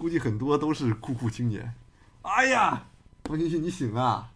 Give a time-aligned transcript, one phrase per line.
[0.00, 1.74] 估计很多都是酷酷青年。
[2.22, 2.86] 哎呀，
[3.28, 4.30] 王欣欣，你醒了？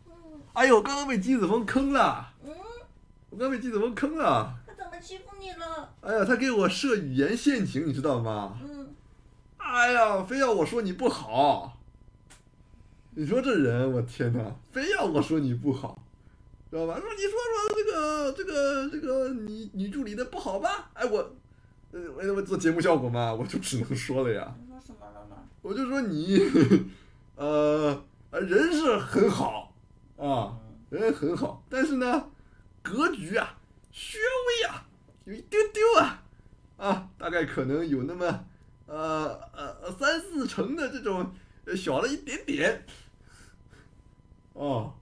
[0.53, 2.35] 哎呦，刚刚被姬子峰坑了。
[2.45, 2.53] 嗯，
[3.31, 4.55] 我刚被姬子峰坑了。
[4.67, 5.91] 他怎么欺负你了？
[6.03, 8.59] 哎呀，他给我设语言陷阱，你知道吗？
[8.63, 8.95] 嗯，
[9.57, 11.79] 哎呀，非要我说你不好。
[13.15, 15.99] 你说这人，我天哪，非要我说你不好，
[16.71, 17.01] 知道吧？
[17.01, 20.91] 说你说说这个这个这个女女助理的不好吧？
[20.93, 21.19] 哎，我，
[21.93, 24.55] 呃，我我做节目效果嘛，我就只能说了呀。
[24.61, 25.34] 你说什么了吗？
[25.65, 26.39] 我就说你，
[27.37, 29.73] 呃，呃人是很好
[30.19, 30.59] 啊，
[30.91, 32.31] 人很好，但是呢，
[32.83, 33.59] 格局啊，
[33.91, 34.87] 稍微啊，
[35.25, 36.23] 有一丢丢啊，
[36.77, 38.45] 啊，大概可能有那么，
[38.85, 41.33] 呃呃三四成的这种，
[41.65, 42.85] 呃小了一点点，
[44.53, 44.93] 哦，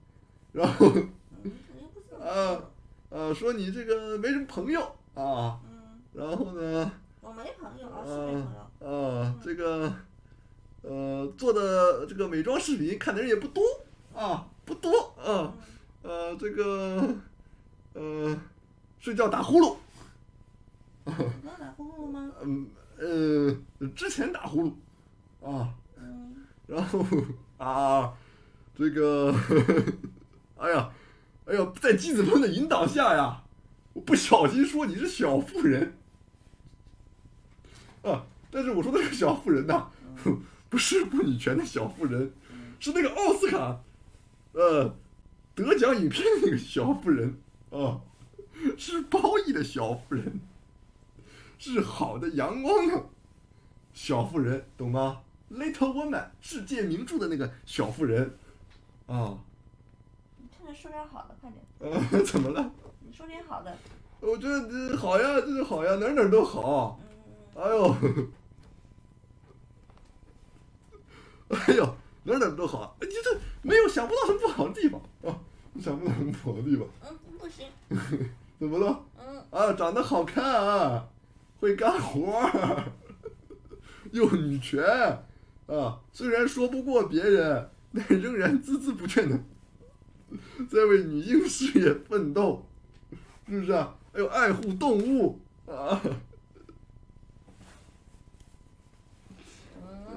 [0.53, 2.69] 然后啊说。
[3.09, 4.81] 呃说你这个没什么朋友
[5.13, 6.91] 啊，嗯，然后呢。
[7.21, 8.89] 我没朋友，啊，是没朋友。
[8.89, 9.93] 啊，这个，
[10.83, 13.63] 呃，做的这个美妆视频看的人也不多
[14.13, 15.53] 啊，不多啊，
[16.01, 17.15] 呃，这个，
[17.93, 18.37] 呃，
[18.99, 19.75] 睡觉打呼噜，
[21.05, 22.31] 你要打呼噜吗？
[22.41, 24.73] 嗯呃，之前打呼噜，
[25.49, 26.35] 啊，嗯，
[26.67, 27.05] 然后
[27.57, 28.13] 啊，
[28.77, 29.33] 这个，
[30.57, 30.91] 哎呀，
[31.45, 33.41] 哎呀，在季子峰的引导下呀，
[33.93, 35.97] 我不小心说你是小妇人，
[38.03, 39.89] 啊，但是我说的是小妇人呐，
[40.73, 42.33] 不是不女权的小妇人，
[42.79, 43.79] 是那个奥斯卡，
[44.53, 44.91] 呃，
[45.53, 47.37] 得奖影片的那个小妇人
[47.69, 48.01] 啊，
[48.75, 50.39] 是褒义的小妇人，
[51.59, 53.03] 是好的阳光的
[53.93, 58.35] 小妇人，懂吗？Little Woman 世界名著的那个小妇人，
[59.05, 59.37] 啊，
[60.39, 62.71] 你趁着说点好的，快点，呃，怎么了？
[63.05, 63.77] 你说点好的。
[64.21, 66.99] 我觉得这好呀，这是好呀，哪哪都好。
[67.53, 67.95] 嗯，哎呦，
[71.67, 74.99] 哎呦，哪哪都好，你这没有想不到什么不好的地方。
[75.23, 75.39] 啊，
[75.81, 77.67] 想不到什么不好的地方，嗯，不行。
[78.59, 79.03] 怎么了？
[79.17, 81.07] 嗯，啊，长得好看啊，
[81.59, 82.91] 会干活儿，
[84.11, 84.83] 又女权，
[85.67, 89.39] 啊，虽然说不过别人，但仍然孜孜不倦的
[90.69, 92.65] 在为女性事业奋斗，
[93.47, 93.95] 是不是啊？
[94.13, 96.01] 还有爱护动物啊，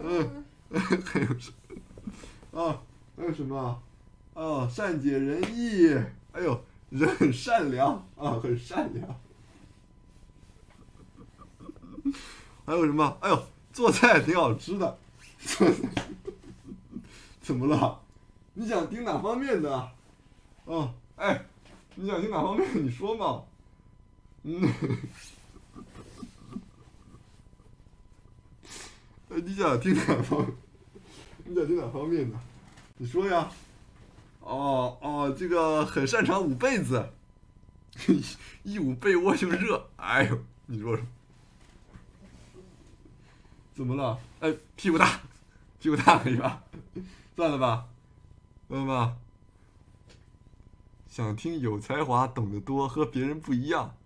[0.03, 0.45] 嗯，
[0.79, 1.51] 还有什
[2.53, 2.63] 么？
[2.63, 2.83] 啊，
[3.17, 3.83] 还有什么？
[4.35, 5.89] 啊，善解人意，
[6.33, 9.21] 哎呦，人很善良啊，很善良。
[12.65, 13.17] 还有什么？
[13.21, 14.99] 哎呦，做菜挺好吃的。
[17.41, 18.01] 怎么了？
[18.55, 19.91] 你想听哪方面的？
[20.65, 21.47] 哦，哎，
[21.95, 22.69] 你想听哪方面？
[22.85, 23.43] 你说嘛。
[24.43, 24.63] 嗯。
[29.29, 30.47] 哎，你想听哪方？
[31.47, 32.37] 你想听哪方面的？
[32.99, 33.51] 你说呀。
[34.41, 37.09] 哦哦，这个很擅长捂被子，
[38.63, 39.89] 一捂被窝就热。
[39.97, 41.05] 哎呦，你说说，
[43.75, 44.19] 怎么了？
[44.41, 45.21] 哎，屁股大，
[45.81, 46.63] 屁股大可以吧？
[47.35, 47.89] 算了吧，
[48.69, 49.17] 算了吧。
[51.09, 53.97] 想听有才华、懂得多、和别人不一样，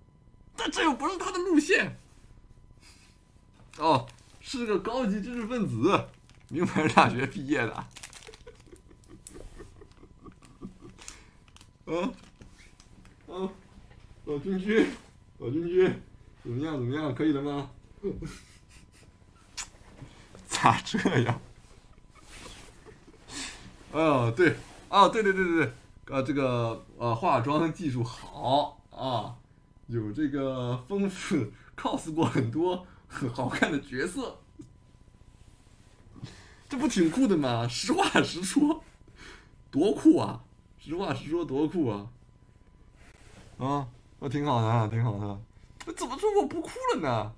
[0.56, 1.99] 但这又不是他的路线。
[3.79, 4.06] 哦，
[4.41, 6.06] 是个高级知识分子，
[6.50, 7.84] 名牌大学毕业的。
[11.87, 12.12] 嗯，
[13.28, 13.49] 嗯，
[14.25, 14.87] 老军区，
[15.38, 15.88] 老军区，
[16.43, 16.75] 怎么样？
[16.75, 17.15] 怎么样？
[17.15, 17.71] 可以了吗？
[20.49, 21.41] 咋这样？
[23.93, 24.56] 哦，对，
[24.88, 25.72] 哦，对对对对对，
[26.06, 29.37] 呃，这个呃，化妆技术好啊，
[29.87, 31.47] 有这个丰富，
[31.77, 34.38] cos 过很多很好看的角色，
[36.70, 37.66] 这不挺酷的吗？
[37.66, 38.84] 实话实说，
[39.72, 40.44] 多酷啊！
[40.78, 42.08] 实话实说，多酷啊！
[43.58, 43.88] 啊，
[44.20, 45.41] 那挺好的啊，挺好的。
[45.84, 47.32] 那怎么说我不酷了呢？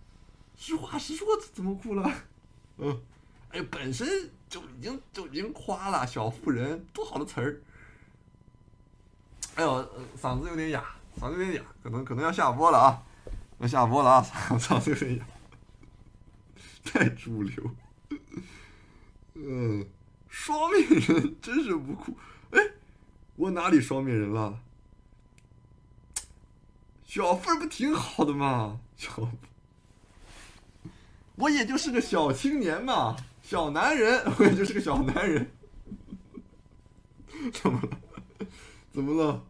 [0.54, 2.12] 实话实说，怎么酷了？
[2.76, 3.00] 嗯，
[3.53, 4.06] 哎，本身
[4.50, 7.62] 就已经就已经夸了小妇人，多好的词儿。
[9.55, 9.88] 哎呦，
[10.20, 10.85] 嗓子有点哑，
[11.19, 13.02] 嗓子有点哑，可能可能要下播了啊，
[13.61, 14.26] 要下播了啊，
[14.58, 15.26] 嗓子有点哑，
[16.85, 17.70] 太主流。
[19.44, 19.85] 嗯，
[20.29, 22.17] 双面人真是不酷。
[22.53, 22.61] 哎，
[23.37, 24.61] 我哪里双面人了？
[27.05, 28.81] 小份不挺好的吗？
[28.97, 29.29] 小，
[31.37, 35.50] 我也就是个小青年嘛，小男人， 我也就是个小男人。
[37.53, 37.88] 怎么了？
[38.93, 39.45] 怎么了？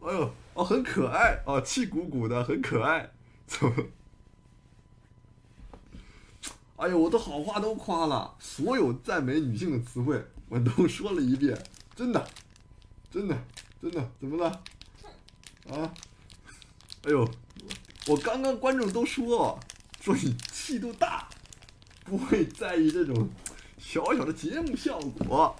[0.00, 3.10] 哎呦，哦，很可爱哦，气鼓鼓的，很可爱。
[3.46, 3.74] 怎么？
[6.76, 11.58] 哎呦，我的好话都夸了，所有赞美女性的词汇我都说了一遍，
[11.94, 12.28] 真的，
[13.10, 13.36] 真的，
[13.80, 14.62] 真的，怎么了？
[15.70, 15.94] 啊？
[17.04, 17.28] 哎呦，
[18.08, 19.58] 我刚刚观众都说
[20.00, 21.28] 说你气度大，
[22.04, 23.28] 不会在意这种
[23.78, 25.56] 小小的节目效果。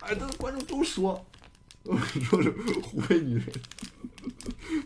[0.00, 1.24] 哎，这观众都说，
[1.84, 2.50] 说是
[2.82, 3.52] 湖北女人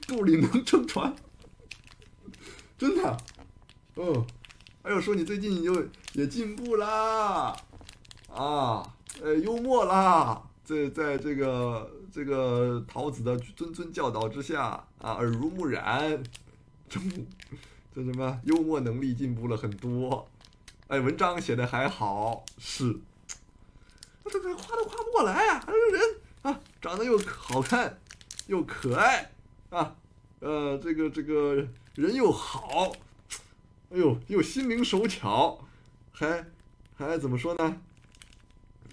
[0.06, 1.14] 肚里能撑船，
[2.78, 3.16] 真的，
[3.96, 4.26] 嗯，
[4.82, 7.54] 还有说你最近又也进步啦，
[8.28, 8.82] 啊，
[9.22, 16.20] 呃，幽默啦，在在这个这个桃子的谆谆教导之下啊，耳濡目染，
[16.88, 16.98] 这
[17.94, 20.28] 这什么幽默能力进步了很多，
[20.88, 22.98] 哎，文章写的还好，是。
[24.24, 25.64] 这这夸都夸不过来呀！
[25.66, 27.98] 这人啊，长得又好看，
[28.46, 29.30] 又可爱
[29.70, 29.94] 啊，
[30.40, 31.54] 呃，这个这个
[31.94, 32.92] 人又好，
[33.92, 35.62] 哎呦，又心灵手巧，
[36.12, 36.46] 还
[36.96, 37.80] 还怎么说呢？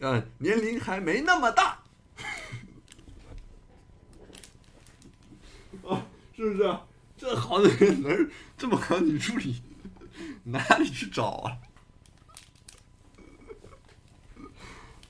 [0.01, 1.79] 啊，年龄还没那么大，
[5.87, 6.05] 啊，
[6.35, 6.77] 是不是？
[7.17, 9.61] 这好的人哪儿这么好女助理，
[10.43, 11.57] 哪里去找啊？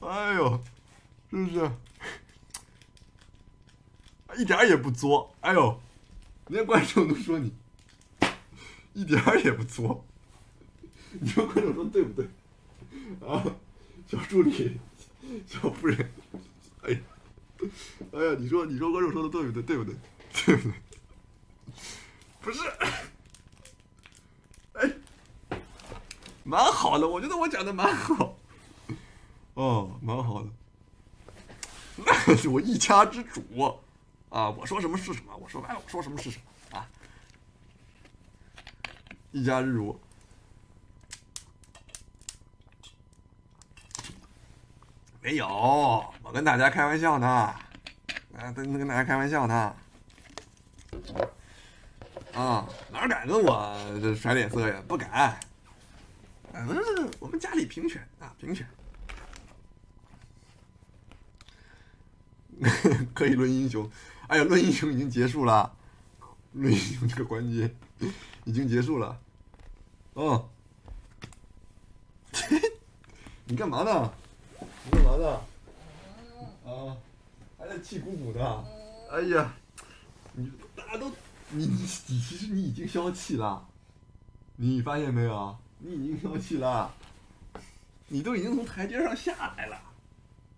[0.02, 0.64] 哎呦，
[1.30, 1.72] 是不是？
[4.38, 5.34] 一点也不作。
[5.42, 5.80] 哎呦，
[6.48, 7.54] 连观众都说你
[9.00, 10.06] 一点儿也不作。
[11.22, 12.28] 你说观众说对不对？
[13.26, 13.44] 啊，
[14.06, 14.78] 小助理，
[15.48, 16.12] 小夫人，
[16.84, 17.00] 哎呀，
[18.12, 19.64] 哎呀，你说你说观众说的对不对？
[19.64, 19.96] 对不对？
[20.46, 20.74] 对不对？
[22.42, 22.60] 不是，
[24.74, 25.58] 哎，
[26.44, 28.38] 蛮好的，我觉得我讲的蛮好。
[29.54, 30.50] 哦，蛮好的，
[32.06, 33.42] 那是我一家之主，
[34.30, 36.88] 啊，我说什么是什么，我说哎，我说什么是什么啊，
[39.32, 40.00] 一家之主，
[45.22, 45.48] 没有，
[46.24, 49.76] 我跟大家开玩笑呢，啊，跟跟大家开玩笑呢，
[52.34, 54.82] 啊，哪敢跟我这甩脸色呀？
[54.88, 55.40] 不敢，
[56.54, 58.68] 嗯，我们家里平权啊，平权。
[63.14, 63.90] 可以论英雄，
[64.28, 65.78] 哎呀，论英雄已经结束了，
[66.54, 67.74] 论英雄这个环节
[68.46, 69.20] 已经结束了，
[70.14, 70.50] 哦，
[73.46, 74.14] 你干嘛呢？
[74.86, 75.42] 你干嘛呢？
[76.66, 76.98] 啊，
[77.58, 78.66] 还在气鼓鼓的？
[79.12, 79.54] 哎呀，
[80.34, 81.10] 你大家都
[81.50, 83.68] 你你你其实你已经消气了，
[84.56, 85.58] 你发现没有？
[85.80, 86.94] 你已经消气了，
[88.08, 89.82] 你都已经从台阶上下来了。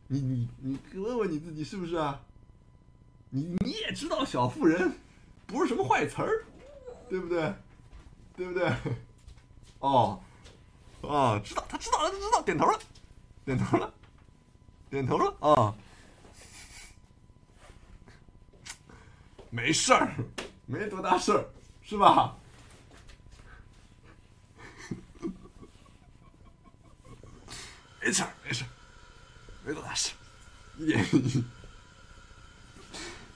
[0.07, 2.19] 你你你问问你自己是不是啊？
[3.29, 4.94] 你你也知道小妇人
[5.47, 6.44] 不是什么坏词儿，
[7.11, 7.53] 对不对？
[8.37, 8.73] 对不对？
[9.79, 10.23] 哦，
[11.01, 12.79] 啊，知道他知道了，他知道，点头了，
[13.43, 13.93] 点头了，
[14.89, 15.75] 点头了啊！
[19.49, 20.15] 没事儿，
[20.65, 21.49] 没多大事儿，
[21.81, 22.37] 是吧？
[27.99, 28.67] 没事儿，没事儿。
[29.65, 30.13] 没多大事，
[30.77, 31.43] 一点一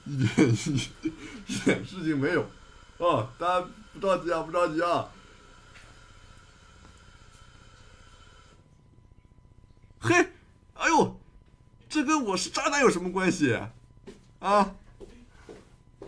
[0.06, 0.54] 一点一
[1.46, 2.48] 一点事情没有，
[2.98, 5.08] 啊，大家不着急啊，不着急啊。
[10.00, 10.14] 嘿，
[10.74, 11.18] 哎呦，
[11.88, 13.54] 这跟我是渣男有什么关系？
[14.40, 14.74] 啊？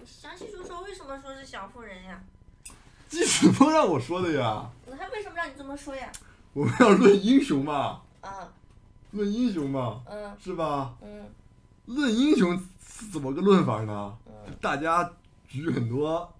[0.06, 2.22] 详细说说为什么说是小妇人呀？
[3.08, 4.70] 季子峰让我说的呀。
[4.86, 6.10] 那他为什么让你这么说呀？
[6.52, 8.02] 我们要论英雄嘛。
[8.20, 8.52] 啊。
[9.10, 10.94] 论英雄嘛，嗯，是吧？
[11.00, 11.30] 嗯，
[11.86, 12.62] 论英雄
[13.10, 14.18] 怎么个论法呢？
[14.60, 15.10] 大家
[15.48, 16.30] 举很多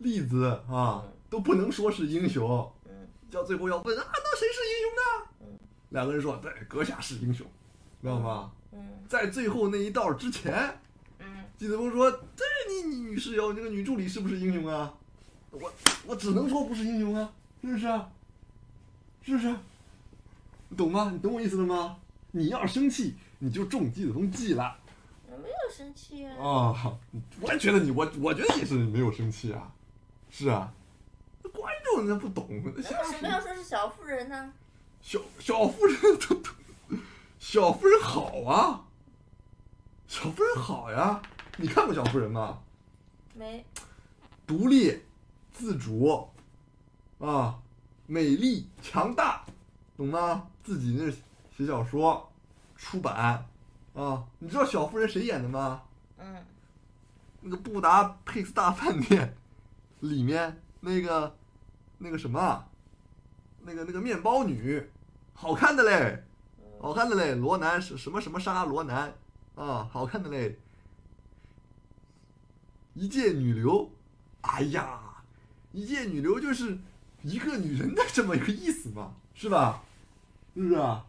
[0.00, 2.70] 例子啊，都不能说是英雄。
[2.86, 5.30] 嗯，到最后要问啊，那谁是英雄呢？
[5.42, 5.58] 嗯，
[5.90, 7.46] 两个人说对，阁下是英雄，
[8.02, 8.50] 知道吗？
[8.72, 10.52] 嗯，在最后那一道之前，
[11.18, 14.94] 嗯，季子峰说，这你你女室友，那个女助理是不是英雄啊？
[15.50, 15.72] 我
[16.06, 17.86] 我只能说不是英雄啊，是不是？
[19.22, 19.54] 是不是？
[20.68, 21.10] 你懂吗？
[21.12, 21.98] 你懂我意思了吗？
[22.30, 24.78] 你要生气，你就中季子峰计了。
[25.26, 26.36] 我没有生气啊。
[26.38, 26.98] 啊，
[27.40, 29.70] 我也觉得你，我我觉得也是没有生气啊。
[30.30, 30.72] 是啊，
[31.52, 32.46] 观众人家不懂。
[32.64, 34.52] 那为什么要说是小妇人呢？
[35.02, 36.50] 小小妇人都都，
[37.38, 38.84] 小妇人好啊，
[40.06, 41.20] 小妇人好呀。
[41.56, 42.58] 你看过小妇人吗？
[43.34, 43.64] 没。
[44.46, 45.02] 独立、
[45.52, 46.28] 自主，
[47.18, 47.58] 啊，
[48.06, 49.44] 美丽、强大，
[49.96, 50.48] 懂吗？
[50.62, 51.10] 自己那
[51.56, 52.30] 写小说，
[52.76, 53.46] 出版，
[53.94, 55.82] 啊，你知道小妇人谁演的吗？
[56.18, 56.44] 嗯，
[57.40, 59.36] 那个布达佩斯大饭店
[60.00, 61.36] 里面那个
[61.98, 62.64] 那个什么，
[63.62, 64.82] 那个那个面包女，
[65.34, 66.24] 好看的嘞，
[66.58, 69.14] 嗯好看的嘞，罗南是什么什么沙罗南
[69.54, 70.58] 啊，好看的嘞。
[72.94, 73.90] 一介女流，
[74.40, 75.22] 哎呀，
[75.72, 76.78] 一介女流就是
[77.22, 79.82] 一个女人的这么一个意思嘛，是吧？
[80.54, 81.06] 是不是啊？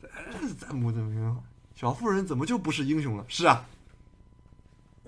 [0.00, 1.42] 咱咱母怎么样？
[1.74, 3.24] 小妇人怎么就不是英雄了？
[3.28, 3.66] 是啊，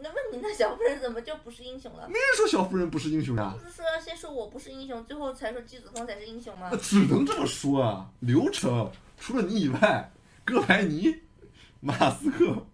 [0.02, 2.08] 那问你，那小夫人怎么就不是英雄了？
[2.08, 6.76] 没人说小夫人不是英雄呀、不是说要先说我不是英雄，最后才说季子峰才是英雄吗那？
[6.78, 8.10] 只能这么说啊。
[8.20, 10.10] 流程除了你以外，
[10.44, 11.22] 哥白尼、
[11.80, 12.66] 马斯克，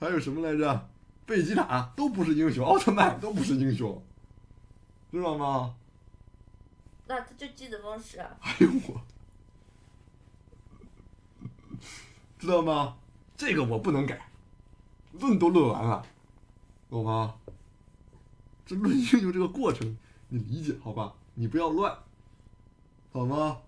[0.00, 0.88] 还有什么来着？
[1.26, 4.02] 贝吉塔都不是英雄，奥特曼都不是英雄，
[5.10, 5.74] 知道吗？
[7.06, 8.36] 那他就季子峰是啊。
[8.40, 9.00] 还有我，
[12.38, 12.96] 知道吗？
[13.36, 14.28] 这个我不能改，
[15.12, 16.06] 论都论完了，
[16.94, 17.34] 懂吗？
[18.64, 19.96] 这论英雄这个过程，
[20.28, 21.12] 你理解好吧？
[21.34, 21.98] 你不要乱，
[23.12, 23.58] 好吗？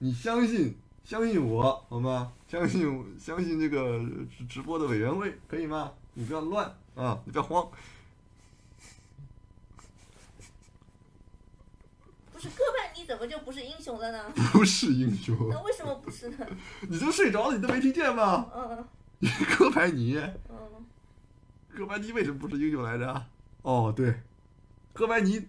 [0.00, 2.32] 你相信相信我好吗？
[2.48, 4.00] 相信相信这个
[4.36, 5.92] 直直播的委员会可以吗？
[6.14, 7.20] 你不要乱啊！
[7.24, 7.70] 你不要慌。
[12.32, 14.32] 不是哥白尼怎么就不是英雄了呢？
[14.52, 16.46] 不是英雄，那为什么不是呢？
[16.88, 18.50] 你就睡着了，你都没听见吗？
[18.52, 18.84] 嗯
[19.56, 20.16] 哥白尼。
[20.48, 20.58] 嗯，
[21.78, 23.26] 哥白尼为什么不是英雄来着？
[23.62, 24.20] 哦，对，
[24.92, 25.46] 哥白尼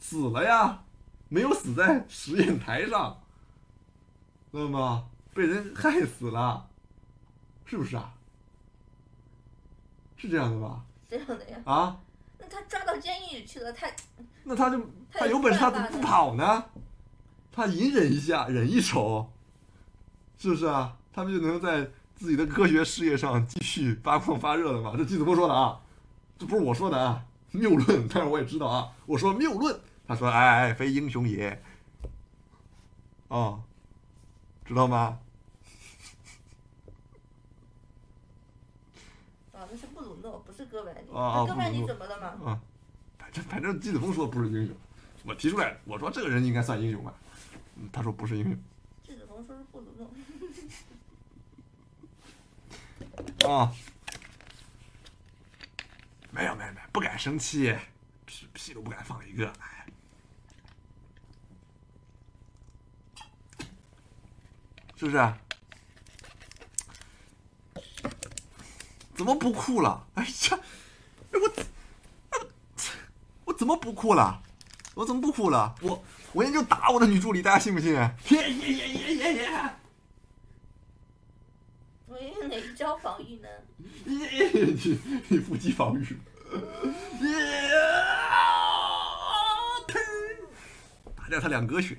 [0.00, 0.82] 死了呀，
[1.28, 3.22] 没有死在实验台上，
[4.50, 5.06] 知道吗？
[5.32, 6.68] 被人害死了，
[7.64, 8.12] 是不是啊？
[10.16, 10.82] 是这样的吧？
[11.08, 11.58] 这样的呀。
[11.64, 12.00] 啊，
[12.40, 13.86] 那他抓到监狱里去了，他
[14.42, 16.64] 那他就他有本事他怎么不跑呢？
[17.52, 19.30] 他隐忍一下，忍一手，
[20.38, 20.96] 是不是啊？
[21.12, 24.92] 他们就能在自己的科学事业上继续发光发热了嘛？
[24.98, 25.80] 这季子峰说的啊，
[26.36, 28.08] 这不是我说的啊，谬论。
[28.08, 31.62] 但是我也知道啊，我说谬论，他说哎哎，非英雄也，
[33.28, 33.62] 哦，
[34.64, 35.20] 知道吗？
[39.52, 41.08] 啊，那是布鲁诺，不是哥白尼。
[41.12, 42.50] 哥白尼怎么了嘛？
[42.50, 42.60] 啊，
[43.16, 44.74] 反正反正季子峰说不是英雄，
[45.24, 47.14] 我提出来，我说这个人应该算英雄吧，
[47.76, 48.52] 嗯他说不是英雄。
[49.06, 50.10] 季子峰说是布鲁诺。
[53.48, 53.72] 啊，
[56.30, 57.76] 没有没有没有，不敢生气，
[58.26, 59.48] 屁屁都不敢放一个。
[59.60, 59.86] 哎
[64.96, 65.32] 是不是？
[69.14, 70.06] 怎么不哭了？
[70.14, 70.58] 哎呀，
[71.32, 71.48] 哎我，
[72.30, 72.38] 哎
[73.44, 74.42] 我怎么不哭了？
[74.94, 75.74] 我怎么不哭了？
[75.82, 77.94] 我我今天就打我的女助理，大家信不信？
[77.94, 79.70] 耶耶耶耶耶耶！
[82.48, 83.48] 哪一招防御呢？
[84.06, 84.50] 耶！
[84.52, 86.18] 你你腹肌防御，
[91.16, 91.96] 打掉他两格血，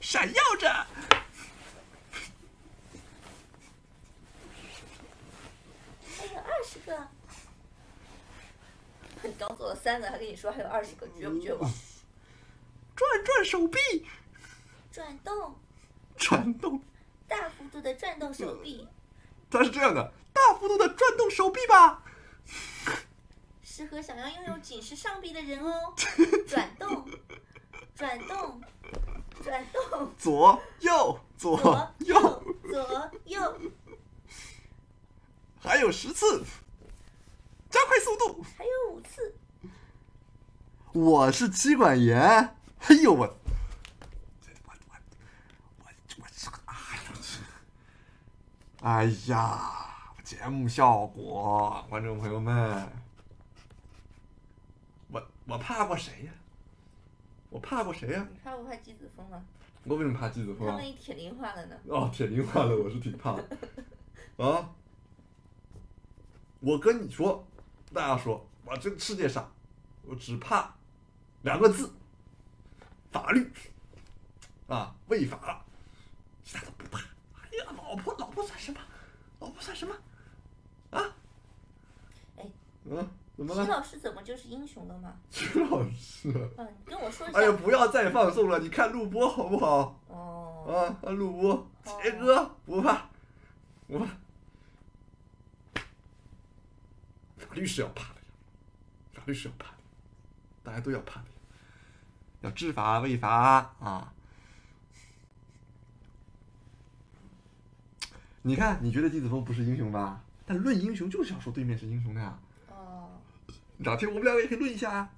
[0.00, 0.86] 闪耀着。
[6.18, 7.08] 还有二十个。
[9.22, 11.70] 你刚做了三个，还跟你说还有二十个，绝不绝望？
[12.94, 13.78] 转转手臂，
[14.92, 15.56] 转动，
[16.16, 16.82] 转动，
[17.26, 18.88] 大幅度的转动手臂，
[19.50, 22.02] 它是这样的，大幅度的转动手臂吧。
[23.62, 25.94] 适合想要拥有紧实上臂的人哦。
[26.46, 27.08] 转动，
[27.96, 28.62] 转动，
[29.42, 33.60] 转动，左右左左右，左右，
[35.60, 36.44] 还有十次，
[37.68, 38.44] 加快速度。
[38.56, 39.34] 还有五次。
[40.92, 44.94] 我是妻管严，哎呦我，我我我
[46.18, 46.74] 我这个哎
[47.08, 47.40] 呦这，
[48.84, 49.58] 哎呀，
[50.22, 52.86] 节目效果，观众朋友们，
[55.10, 56.32] 我我怕过谁呀？
[57.48, 58.28] 我怕过谁呀？
[58.30, 59.42] 你怕不怕季子峰啊？
[59.84, 60.86] 我为什么怕季子峰啊他万？
[60.86, 61.74] 一铁林化了呢？
[61.88, 63.48] 哦，铁林化了，我是挺怕的
[64.36, 64.68] 啊。
[66.60, 67.42] 我跟你说，
[67.94, 69.50] 大家说，我这个世界上，
[70.02, 70.74] 我只怕
[71.40, 71.90] 两个字：
[73.10, 73.50] 法律
[74.68, 75.64] 啊，违法，
[76.44, 77.00] 其他都不怕。
[78.34, 78.80] 哎呀，老婆，算什么？
[79.40, 79.94] 老婆算什么？
[80.90, 81.02] 啊？
[82.36, 82.50] 哎，
[82.84, 83.66] 嗯，怎么齐了？
[83.76, 85.16] 老师怎么就是英雄了嘛？
[85.30, 87.38] 曲老师，嗯，你跟我说一下。
[87.38, 90.00] 哎呀，不要再放送了，你看录播好不好？
[90.08, 91.66] 哦，啊，看录播，
[92.02, 93.08] 杰哥不怕，
[93.86, 94.06] 不怕。
[97.38, 98.26] 法律是要怕的呀，
[99.14, 99.78] 法律是要怕的，
[100.64, 101.32] 大家都要怕的呀，
[102.40, 103.30] 要知法违法
[103.80, 104.12] 啊！
[108.46, 110.22] 你看，你觉得季子峰不是英雄吧？
[110.44, 112.38] 但论英雄就是要说对面是英雄的呀。
[112.68, 113.08] 哦，
[113.78, 115.10] 哪天我们两个也可以论一下啊？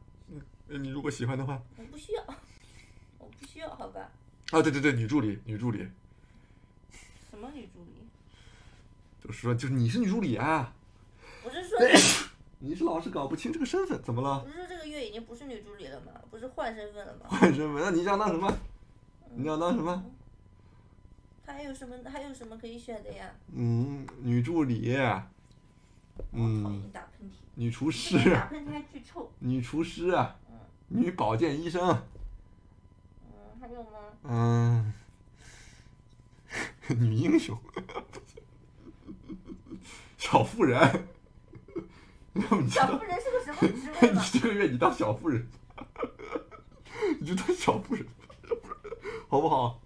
[0.68, 2.23] 嗯你如果喜欢的话，我不需要，
[3.18, 4.12] 我不需要，好吧？
[4.52, 5.88] 啊，对对对，女助理，女助理，
[7.28, 8.06] 什么女助理？
[9.21, 10.73] 就是说，就是你是女助理啊，
[11.42, 11.76] 我是说
[12.61, 14.38] 你是老是搞不清这个身份，怎么了？
[14.45, 16.12] 不是说这个月已经不是女助理了吗？
[16.30, 17.26] 不是换身份了吗？
[17.28, 18.56] 换身份，那你想当什么？
[19.35, 20.04] 你想当什么？
[21.47, 23.31] 还有什么还有什么可以选的呀？
[23.55, 24.95] 嗯，女助理，
[26.33, 29.31] 嗯，厌打喷嚏，女厨师，打喷嚏还巨臭。
[29.38, 30.37] 女厨师，啊
[30.88, 31.83] 女保健医生，
[33.23, 33.91] 嗯，还有吗？
[34.25, 34.93] 嗯，
[36.99, 37.59] 女英雄，
[40.19, 40.79] 小妇人，
[42.69, 44.12] 小妇人是个什么职位？
[44.15, 45.47] 你这个月你当小妇人，
[47.21, 48.07] 你就当小妇人，
[49.29, 49.81] 好不好？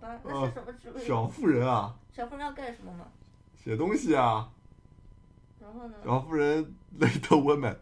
[0.00, 1.04] 那是什么职位？
[1.04, 3.06] 小妇人啊，小妇人要干什么嘛？
[3.56, 4.50] 写东西啊，
[5.60, 5.94] 然后呢？
[6.04, 7.76] 小妇人 Little Woman，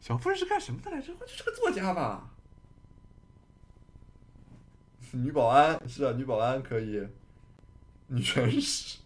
[0.00, 1.14] 小妇人是干什么的来着？
[1.14, 2.30] 就是个作家吧？
[5.12, 7.06] 女保安是啊，女保安可以，
[8.08, 8.98] 女拳师，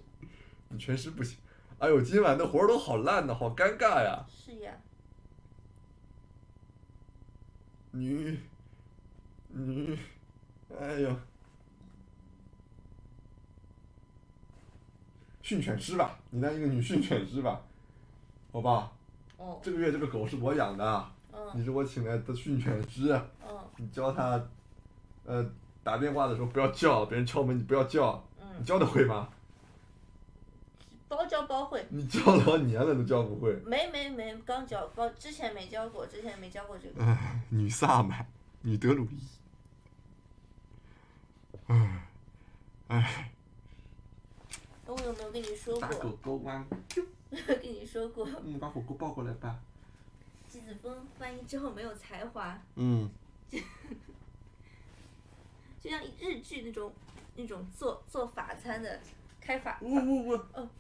[0.69, 1.39] 女全师不行。
[1.79, 4.27] 哎呦，今晚的活儿都好烂的，好尴尬呀。
[4.29, 4.73] 是呀，
[7.93, 8.41] 女，
[9.49, 9.99] 女，
[10.81, 11.17] 哎呦，
[15.51, 17.61] 训犬师吧，你当一个女训犬师吧，
[18.53, 18.93] 好吧？
[19.37, 24.41] 哦，这个月这个狗是我养的，嗯你是我请来的训犬师，嗯你教它，
[25.25, 25.45] 呃，
[25.83, 29.29] 打电话的时候不要叫，别人敲门你不要叫，你嗯，教的会吗？
[31.09, 31.85] 包教包会。
[31.89, 33.53] 你教了好几年了都教不会。
[33.67, 37.03] 没没没，刚教，包之前没教过，之前没教过这个。
[37.03, 38.25] 唉，女萨满，
[38.63, 39.19] 女德鲁伊。
[41.67, 42.07] 唉，
[42.87, 43.33] 唉，
[44.91, 46.39] 我有没有跟你说打狗过？
[46.39, 46.67] 狗弯，
[47.31, 49.59] 跟你说过，嗯，把火锅抱过来吧。
[50.49, 53.09] 季子峰翻译之后没有才华，嗯，
[55.81, 56.93] 就像日剧那种
[57.37, 59.01] 那种做做法餐的，
[59.41, 59.81] 开法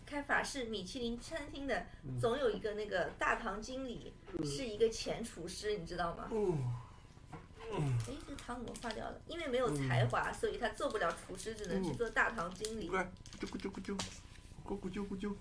[0.04, 4.12] 开法式米其林餐厅的，嗯总有一个那个大堂经理
[4.44, 6.26] 是一个前厨师，你知道吗？
[6.32, 6.58] 哦，
[7.76, 9.20] 哎，这个汤怎么化掉了？
[9.26, 12.88] 因为没有才华，所以他做不了厨师，只能去做大堂经理。
[12.88, 13.04] 乖，
[13.38, 13.98] 咕啾咕啾咕啾，
[14.64, 15.34] 咕咕啾咕啾，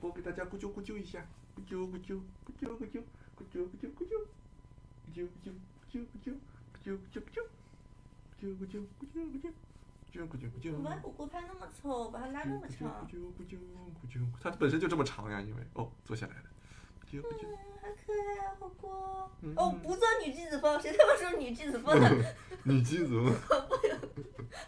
[0.00, 3.02] 我给大家咕啾咕啾一下，咕啾咕啾，咕啾咕啾，
[3.36, 4.14] 咕啾咕啾咕啾，
[5.04, 5.52] 咕啾咕啾，
[5.84, 6.34] 咕啾咕啾，
[6.72, 7.42] 咕啾咕啾咕啾，
[8.38, 9.52] 咕啾咕啾，咕啾咕啾，
[10.04, 10.72] 咕啾咕啾咕啾。
[10.76, 16.50] 我把火锅拍那么丑，把它拉那么长，咕啾咕啾咕啾，它本身就这么长呀，因为哦，坐下来了。
[17.20, 17.48] 咕啾咕啾，嗯，
[17.80, 19.30] 好可爱啊，火锅。
[19.42, 22.10] 嗯哦，不做女季子风，谁他妈说女季子风了？
[22.64, 23.32] 女记子风？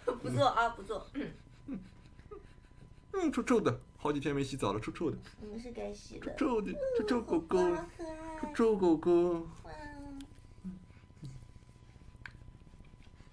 [0.22, 1.06] 不做啊，不做。
[3.12, 6.34] 嗯，臭臭的，好几天没洗澡了，臭臭的，你们是该洗的。
[6.36, 7.58] 臭的，臭臭狗狗。
[8.54, 9.32] 臭臭狗狗。
[9.62, 9.70] 哇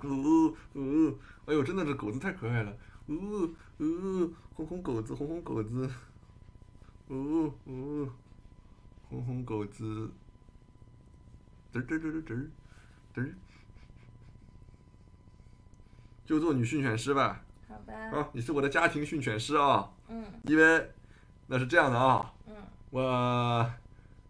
[0.09, 2.75] 呜呜，哎呦，真的是狗子太可爱了，
[3.07, 3.49] 呜
[3.79, 5.89] 呜，红红狗子，红红狗子，
[7.09, 8.09] 呜呜，
[9.43, 10.09] 狗子，
[11.73, 12.47] 嘚嘚嘚嘚嘚
[13.15, 13.33] 嘚，
[16.25, 17.41] 就做女训犬师吧。
[17.67, 17.93] 好吧。
[17.93, 20.23] 啊，你是我的家庭训犬师啊，嗯。
[20.43, 20.91] 因为
[21.47, 22.55] 那是这样的啊，嗯。
[22.89, 23.71] 我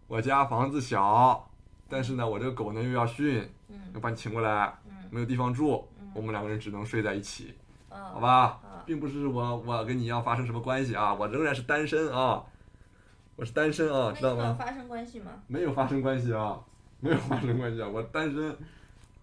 [0.06, 1.50] 我家房子小，
[1.88, 4.94] 但是呢，我这个狗呢又要训，要嗯把你请过来，嗯。
[5.10, 6.10] 没有地方住，嗯。
[6.14, 7.54] 我们两个人只能睡在一起，
[7.90, 8.82] 嗯，好吧好？
[8.86, 12.44] 并不是我我跟你要发生什么关系啊，我仍然是单身啊，
[13.36, 14.54] 我是单身啊，知道吗？
[14.58, 15.32] 发生关系吗？
[15.48, 16.58] 没有发生关系啊，
[17.00, 18.56] 没有发生关系啊，我单身，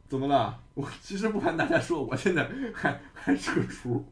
[0.09, 0.59] 怎么了？
[0.73, 4.05] 我其实不瞒大家说，我现在还还是个厨，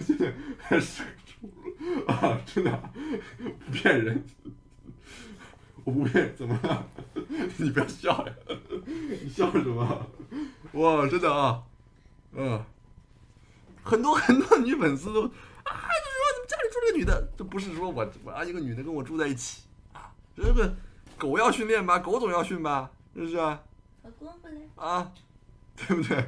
[0.00, 2.90] 现在还是个厨啊，真的
[3.64, 4.24] 不骗人，
[5.82, 6.86] 我不骗，怎么了？
[7.58, 8.32] 你不要笑呀，
[9.22, 10.06] 你笑什么？
[10.72, 11.64] 哇，真的啊，
[12.32, 12.64] 嗯，
[13.82, 15.72] 很多很多女粉丝都啊，
[16.56, 20.74] 家里住这个女的，这不是说我我让一个女的跟我住在一起啊，这个
[21.18, 23.62] 狗要训练吧，狗总要训吧，是不是啊？
[24.02, 25.12] 老公过来，啊，
[25.76, 26.26] 对不对？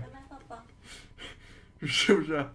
[1.87, 2.47] 是不是？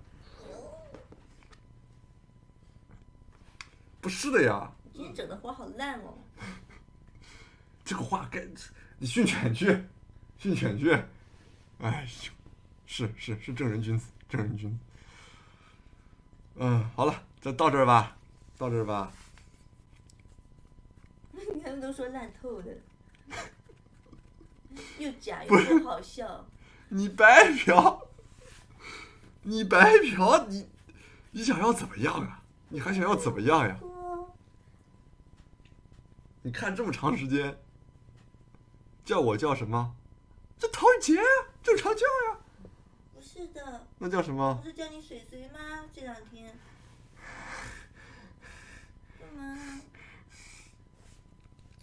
[4.02, 6.14] 不是的呀，今天整的活好烂哦。
[7.86, 8.46] 这个话该
[9.00, 9.84] 你训犬去，
[10.38, 10.92] 训犬去。
[11.80, 12.32] 哎呦，
[12.86, 14.78] 是是是正人君子，正人君子。
[16.56, 18.16] 嗯，好了，就到这儿吧，
[18.58, 19.12] 到这儿吧。
[21.62, 22.66] 他们都说烂透了，
[24.98, 26.46] 又假又不好笑。
[26.88, 28.08] 你白嫖，
[29.42, 30.70] 你白嫖，你
[31.32, 32.42] 你想要怎么样啊？
[32.70, 33.76] 你还想要怎么样呀？
[33.82, 34.34] 锅
[36.44, 37.60] 你看这么长时间，
[39.04, 39.94] 叫我叫什么？
[40.58, 41.26] 这陶宇杰啊，
[41.62, 42.40] 正常叫呀。
[43.14, 44.70] 不是的，那叫什么不？
[44.70, 45.84] 是叫你水水吗？
[45.94, 46.58] 这两天。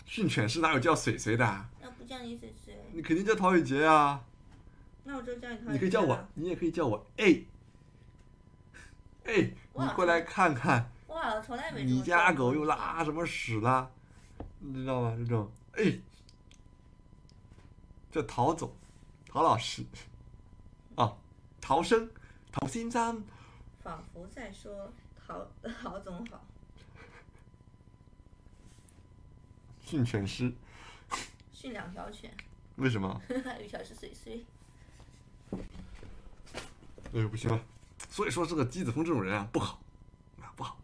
[0.07, 1.71] 训犬师哪有叫水水的啊？
[1.81, 4.25] 那不叫你水水，你肯定叫陶宇杰啊。
[5.05, 7.47] 那我就叫你陶你可以叫我，你也可以叫我 A。
[9.25, 13.91] 哎，你过来看看，我好像从来没你家狗又拉什么屎了？
[14.59, 15.15] 你知道吗？
[15.17, 16.01] 这种哎，
[18.11, 18.75] 叫陶总，
[19.29, 19.85] 陶老师，
[20.97, 21.17] 啊，
[21.61, 22.11] 陶生，
[22.51, 23.23] 陶先生，
[23.83, 24.93] 仿佛在说
[25.25, 25.47] 陶
[25.81, 26.45] 陶总好。
[29.91, 30.53] 训犬师，
[31.53, 32.33] 训两条犬，
[32.77, 33.21] 为什么？
[33.45, 34.45] 还 有一条是水水。
[37.13, 37.61] 哎呦，不行了。
[38.09, 39.81] 所以说，这个姬子峰这种人啊，不好，
[40.41, 40.79] 啊不好，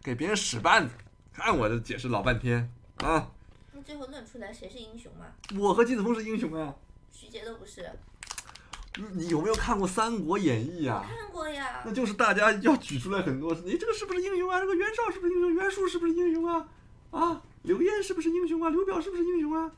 [0.00, 0.94] 给别人使绊子。
[1.32, 3.32] 看我这解释老半天啊，
[3.72, 5.26] 那最后论出来谁是英雄嘛？
[5.58, 6.72] 我和姬子峰是英雄啊。
[7.10, 7.90] 徐杰都不是。
[8.94, 11.04] 你你有没有看过《三国演义》啊？
[11.04, 11.92] 看过呀那。
[11.92, 14.60] 就是大家要举出来很多，你这个是不是英雄啊？
[14.60, 15.52] 这个袁绍是不是英雄？
[15.52, 16.68] 袁术是不是英雄啊？
[17.10, 18.70] 啊，刘晏是不是英雄啊？
[18.70, 19.70] 刘表是不是英雄啊？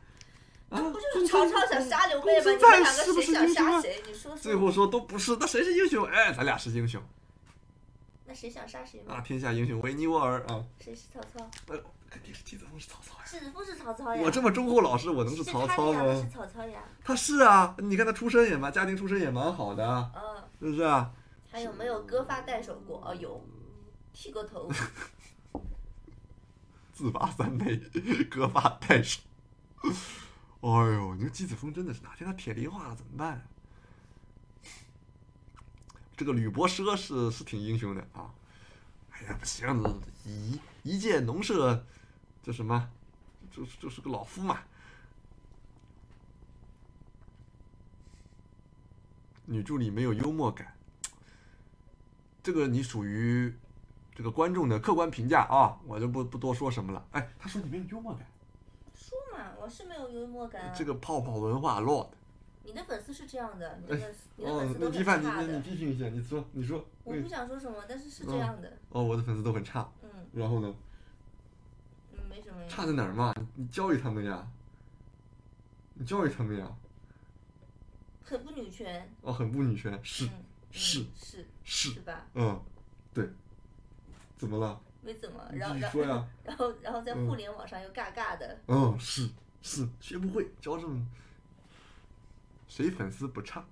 [0.68, 2.44] 啊，不就是曹操想杀刘备吗？
[2.44, 3.70] 公孙你们两个是不是谁想英雄啊？
[3.72, 4.02] 杀谁？
[4.06, 4.36] 你说说。
[4.36, 6.04] 最后说都不是，那谁是英雄？
[6.04, 7.02] 哎，咱俩是英雄
[8.26, 9.22] 那谁想杀谁啊！
[9.22, 10.62] 天下英雄唯你我尔啊！
[10.78, 11.50] 谁是曹操？
[11.68, 13.24] 呃，肯定是季子峰是曹操呀！
[13.24, 14.20] 子峰是曹操呀？
[14.22, 16.28] 我这么忠厚老实，我能是是曹操吗？
[16.30, 16.82] 曹操呀。
[17.02, 21.10] 他是啊，你看他出身也蛮，家庭出身也蛮好的，嗯，是不是啊？
[21.50, 23.02] 还有没有割发代首过？
[23.02, 23.42] 哦，有，
[24.12, 24.70] 剃过头。
[26.98, 27.76] 自拔三昧，
[28.28, 29.20] 割发太守。
[29.84, 33.46] 哎呦，你说姬子峰真的是哪天他铁梨化了怎么办、
[36.16, 38.34] 这个吕伯奢是是挺英雄的啊。
[39.10, 41.86] 哎呀，不行，一一介农舍，
[42.42, 42.90] 这什么，
[43.52, 44.58] 就是就是个老夫嘛。
[49.44, 50.76] 女助理没有幽默感，
[52.42, 53.54] 这个你属于
[54.18, 57.06] 这个观众的客观评价啊，我就不不多说什么了。
[57.12, 58.26] 哎，他说你没有幽默感，
[58.92, 60.74] 说嘛，我是没有幽默感啊。
[60.76, 62.08] 这个泡泡文化 Lord。
[62.64, 65.60] 你的粉丝是这样的，你的粉丝，你的哦粉，丝都很那批判你，差那你的。
[65.60, 68.76] 批评一下，你说，你说，我不想说什么，但是是这样的。
[68.88, 70.74] 哦，我的粉丝都很差，嗯然后呢，
[72.10, 72.56] 嗯，没什么。
[72.68, 73.32] 差在哪儿嘛？
[73.54, 74.44] 你教育他们呀，
[75.94, 76.68] 你教育他们呀，
[78.24, 79.08] 很不女权。
[79.22, 82.26] 哦，很不女权，是嗯，嗯是是是是，吧？
[82.34, 82.60] 嗯，
[83.14, 83.30] 对，
[84.38, 84.80] 怎么了？
[85.02, 88.58] 没怎么，然后然自己说呀， 然后然后在嗯互联网上又尬尬的。
[88.66, 89.28] 嗯，是
[89.62, 91.06] 是，学不会，教这种，
[92.68, 93.64] 谁粉丝不差？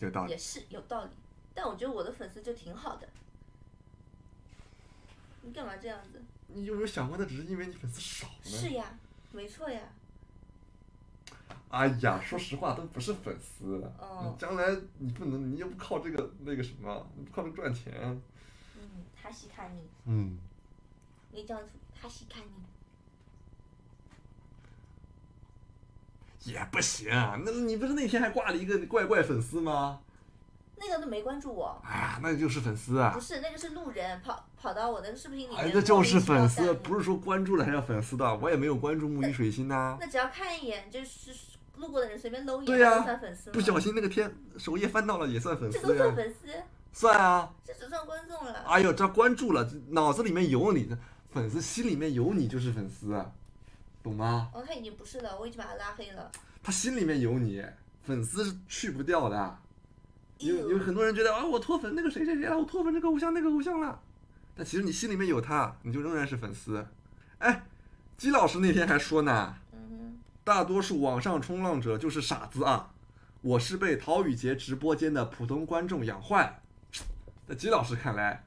[0.00, 0.38] 有道理也。
[0.38, 1.10] 是有道理，
[1.54, 3.08] 但我觉得我的粉丝就挺好的。
[5.42, 6.20] 你干嘛这样子？
[6.48, 8.32] 你有没有想过，那只是因为你粉丝少呢？
[8.44, 8.98] 是呀，
[9.32, 9.80] 没错呀。
[11.70, 13.82] 哎呀，说实话，都不是粉丝。
[13.98, 18.20] 哦你将来你不能，你又不靠这个那个什么，你不靠这个赚钱。
[19.22, 20.38] 嗯，他喜看你，嗯，
[21.30, 21.68] 你这样子，
[22.00, 22.50] 他喜看你。
[26.50, 27.08] 也不行。
[27.44, 30.00] 那你不是那天还挂了一个怪怪粉丝吗？
[30.76, 33.20] 那个都没关注我，哎呀，那就是粉丝啊不！
[33.20, 38.36] 是那个是路人跑跑到我的视频里面，哎，那就是粉丝，不是说关注了还叫粉丝的。
[38.38, 41.32] 我也没有关注木鱼水星呐、那只要看一眼，就是
[41.76, 43.54] 路过的人随便搂一眼，算粉丝吗？
[43.54, 46.48] 不小心那个天首页翻到了也算粉丝这都算，粉丝，
[46.92, 47.52] 算啊。
[47.64, 48.52] 这只算观众了。
[48.66, 50.98] 哎呦，这关注了，脑子里面有你的
[51.30, 53.32] 粉丝，心里面有你就是粉丝，啊，
[54.02, 54.50] 懂吗？
[54.54, 56.30] 哦，他已经不是了，我已经把他拉黑了。
[56.62, 57.64] 他心里面有你，
[58.02, 59.58] 粉丝是去不掉的。
[60.38, 64.00] 有有很多人觉得啊，我脱粉那个谁谁谁了，我脱粉这个偶像那个偶像了，
[64.56, 66.86] 但其实你心里面有他，你就仍然是粉丝。
[67.38, 67.64] 哎，
[68.16, 72.90] 姬老师那天还说呢，嗯大多数网上冲浪者就是傻子啊，
[73.40, 76.61] 我是被陶宇杰直播间的普通观众养坏了。
[77.52, 78.42] 在吉老师看来，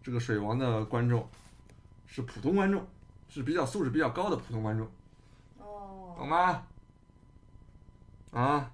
[0.00, 1.28] 这个水王的观众
[2.06, 2.86] 是普通观众，
[3.28, 4.88] 是比较素质比较高的普通观众，
[5.58, 6.64] 哦，懂吗？
[8.30, 8.70] 啊，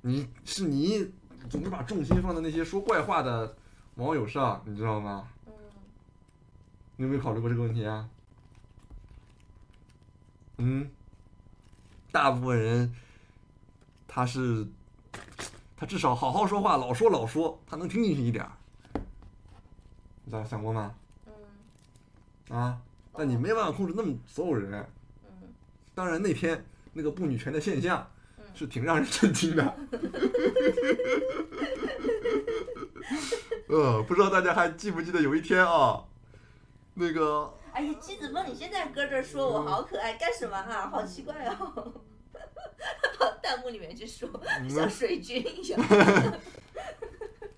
[0.00, 1.12] 你是你
[1.50, 3.54] 总是把重心放在那些说怪话的
[3.96, 5.28] 网友上，你知道吗？
[5.44, 5.52] 嗯，
[6.96, 8.08] 你有没有考虑过这个问题啊？
[10.56, 10.90] 嗯，
[12.10, 12.94] 大部分人
[14.08, 14.66] 他是
[15.76, 18.50] 他至少好好说话，老说老说，他能听进去一点儿。
[20.24, 20.94] 你咋想过吗？
[21.26, 22.78] 嗯，啊，
[23.12, 24.86] 但你没办法控制那么所有人。
[25.24, 25.52] 嗯，
[25.94, 28.08] 当然那天那个不女权的现象
[28.38, 29.62] 嗯是挺让人震惊的。
[33.68, 36.04] 呃，不知道大家还记不记得有一天啊，
[36.94, 40.88] 那个哎呀，姬子峰，你现在搁这说我好可爱，干什么啊？
[40.88, 41.92] 好奇怪哦。
[43.18, 44.28] 跑 弹幕里面去说，
[44.68, 45.80] 像水军一样。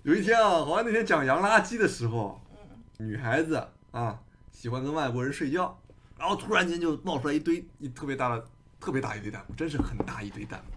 [0.03, 3.09] 有一天啊，好像那天讲洋垃圾的时候，嗯。
[3.09, 4.19] 女孩子啊
[4.53, 5.79] 喜欢跟外国人睡觉，
[6.19, 8.47] 然后突然间就冒出来一堆一特别大的
[8.81, 10.71] 特别大一堆弹幕，真是很大一堆弹幕，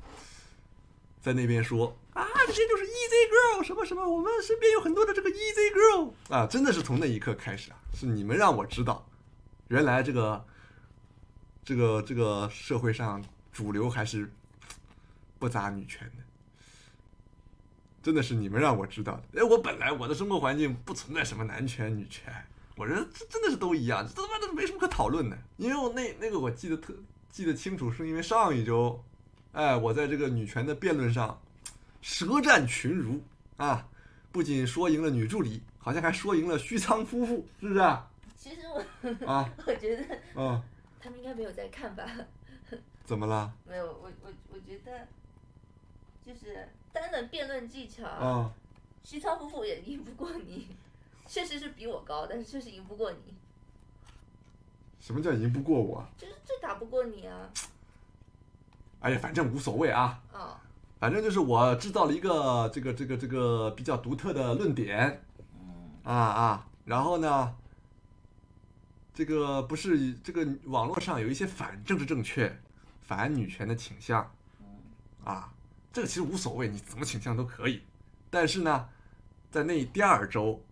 [1.22, 9.08] 在那边说啊这些就是 easy girl 什么什么，我们身边有很多的这个 easy girl 啊，真的是从那一刻开始啊，是你们让我知道，
[9.68, 10.44] 原来这个
[11.64, 14.32] 这个这个社会上主流还是
[15.38, 16.24] 不咋女权的。
[18.02, 19.42] 真的是你们让我知道的。
[19.42, 22.34] 哎，我本来我的生活环境不存在什么男权女权，
[22.78, 25.38] 我觉得这真的是都一样，这他妈的没什么可讨论的。
[25.58, 26.94] 因为我那那个我记得特
[27.30, 29.04] 记得清楚，是因为上一周，
[29.52, 31.40] 哎，我在这个女权的辩论上
[32.02, 33.22] 舌战群儒
[33.58, 33.86] 啊，
[34.32, 38.10] 不仅说赢了女助理，好像还说赢了虚仓夫妇，是不是啊？
[38.38, 40.62] 其实我啊， 我觉得嗯，
[41.02, 42.06] 他们应该没有在看吧？
[43.10, 43.52] 怎么了？
[43.68, 45.08] 没有，我我我觉得
[46.24, 48.54] 就是单论辩论技巧，啊，
[49.04, 50.68] 徐操夫妇也赢不过你，
[51.26, 53.34] 确实是比我高，但是确实赢不过你，
[55.00, 56.06] 什么叫赢不过我？
[56.20, 57.50] 就是就打不过你啊。
[59.00, 60.22] 哎呀，反正无所谓啊。
[60.32, 60.56] 哦，
[61.00, 65.26] 反正就是我制造了一个这个这个这个比较独特的论点，
[65.60, 67.56] 嗯啊啊，然后呢，
[69.16, 72.56] 这个不是这个网络上有一些反政治正确、
[73.10, 74.32] 反女权的倾向，
[75.24, 75.52] 啊，
[75.92, 77.82] 这个其实无所谓，你怎么倾向都可以。
[78.30, 78.88] 但是呢，
[79.50, 80.64] 在那第二周，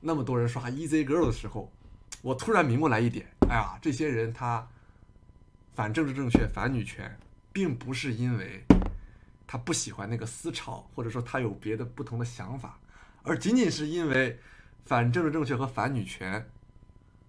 [0.00, 1.70] 那么多人刷 Easy Girl 的时候，
[2.22, 4.66] 我突然明白来一点，哎呀，这些人他
[5.74, 7.18] 反政治正确、反女权，
[7.52, 8.64] 并不是因为
[9.46, 12.78] 他不喜欢那个思潮，或者说他有别的不同的想法，
[13.24, 14.40] 而仅仅是因为
[14.86, 16.48] 反政治正确和反女权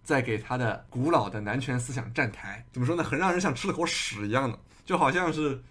[0.03, 2.65] 在给他的古老的男权思想站台。
[2.71, 3.03] 怎么说呢？
[3.03, 5.63] 很让人像吃了口屎一样的，就好像是，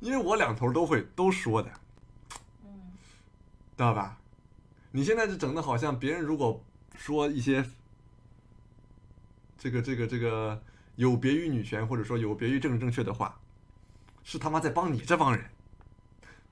[0.00, 1.70] 因为我两头都会都说的，
[2.64, 2.92] 嗯
[3.76, 4.18] 知道吧？
[4.92, 6.62] 你现在就整的好像别人如果
[6.96, 7.64] 说一些
[9.58, 10.62] 这个这个这个
[10.94, 13.40] 有别于女权或者说有别于政治正确的话，
[14.22, 15.50] 是他妈在帮你这帮人，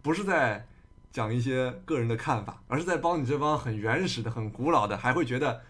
[0.02, 0.66] 不是在
[1.12, 5.62] 讲一些个人的看法，而是在帮你这帮很原始的、很古老的，还会觉得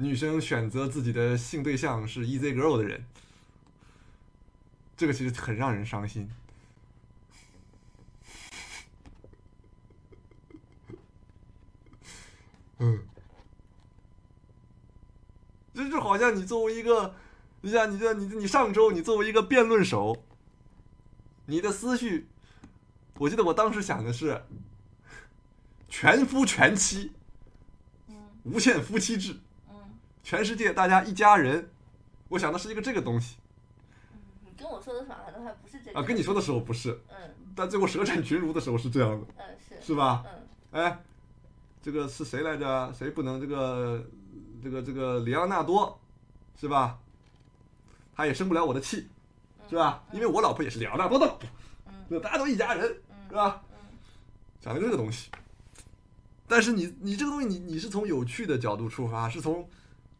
[0.00, 3.04] 女生选择自己的性对象是 easy girl 的人。
[4.96, 6.30] 这个其实很让人伤心。
[12.78, 13.04] 嗯，
[15.74, 17.14] 这就好像你作为一个，
[17.60, 20.24] 你像你这你你上周你作为一个辩论手，
[21.44, 22.26] 你的思绪，
[23.18, 24.42] 我记得我当时想的是，
[25.90, 27.12] 全夫全妻，
[28.08, 29.40] 嗯无限夫妻制，嗯
[30.22, 31.70] 全世界大家一家人，
[32.28, 33.36] 我想的是一个这个东西
[34.56, 35.98] 跟我说的好像都还不是这个。
[35.98, 37.16] 啊，跟你说的时候不是，嗯
[37.56, 40.24] 但最后舌战群儒的时候是这样的，嗯是是吧？
[40.26, 40.98] 嗯哎，
[41.82, 42.92] 这个是谁来着？
[42.92, 44.06] 谁不能这个
[44.62, 45.98] 这个这个里昂纳多，
[46.60, 46.98] 是吧？
[48.14, 49.08] 他也生不了我的气，
[49.68, 50.04] 是吧？
[50.12, 51.36] 因为我老婆也是里昂纳多的老
[52.08, 52.86] 婆，大家都一家人，
[53.28, 53.62] 是吧？
[53.72, 53.76] 嗯
[54.60, 55.30] 讲的这个东西，
[56.46, 59.66] 但是你你这个东西你你是从有趣的角度出发，是从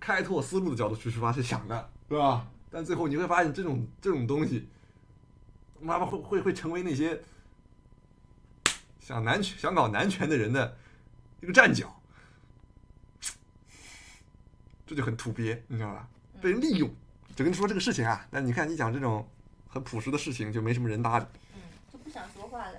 [0.00, 2.46] 开拓思路的角度去出发去想的，对吧？
[2.70, 4.66] 但最后你会发现这种这种东西，
[5.80, 7.20] 妈妈会会会成为那些
[9.00, 10.76] 想男权想搞男权的人的
[11.40, 12.00] 一个站脚，
[14.86, 16.08] 这就很土鳖，你知道吧？
[16.40, 16.88] 被人利用。
[17.36, 19.26] 就跟你说这个事情啊，但你看你讲这种
[19.68, 21.24] 很朴实的事情，就没什么人搭理。
[21.54, 21.60] 嗯，
[21.92, 22.78] 就不想说话了。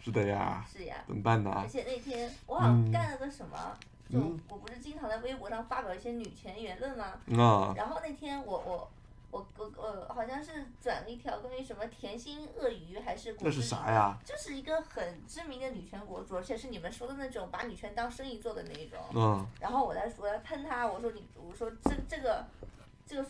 [0.00, 0.96] 是的呀，是呀。
[1.06, 1.68] 怎么办呢而？
[1.68, 3.76] 且那天我好像干了个什么，
[4.10, 7.20] 就嗯我不是经常在微博上发表一些女权言论吗？
[7.42, 8.90] 啊，然后那天我我
[9.30, 14.16] 我我我好像是转了一条关于什么甜心鳄鱼还是果那是汁啥呀？
[14.24, 18.98] 就是一个很知名的女权博主，而且是你们说的那种把女权当生意做的那一种。
[19.14, 22.46] 嗯然后我在我在喷他，我说你我说这这个
[23.06, 23.28] 这个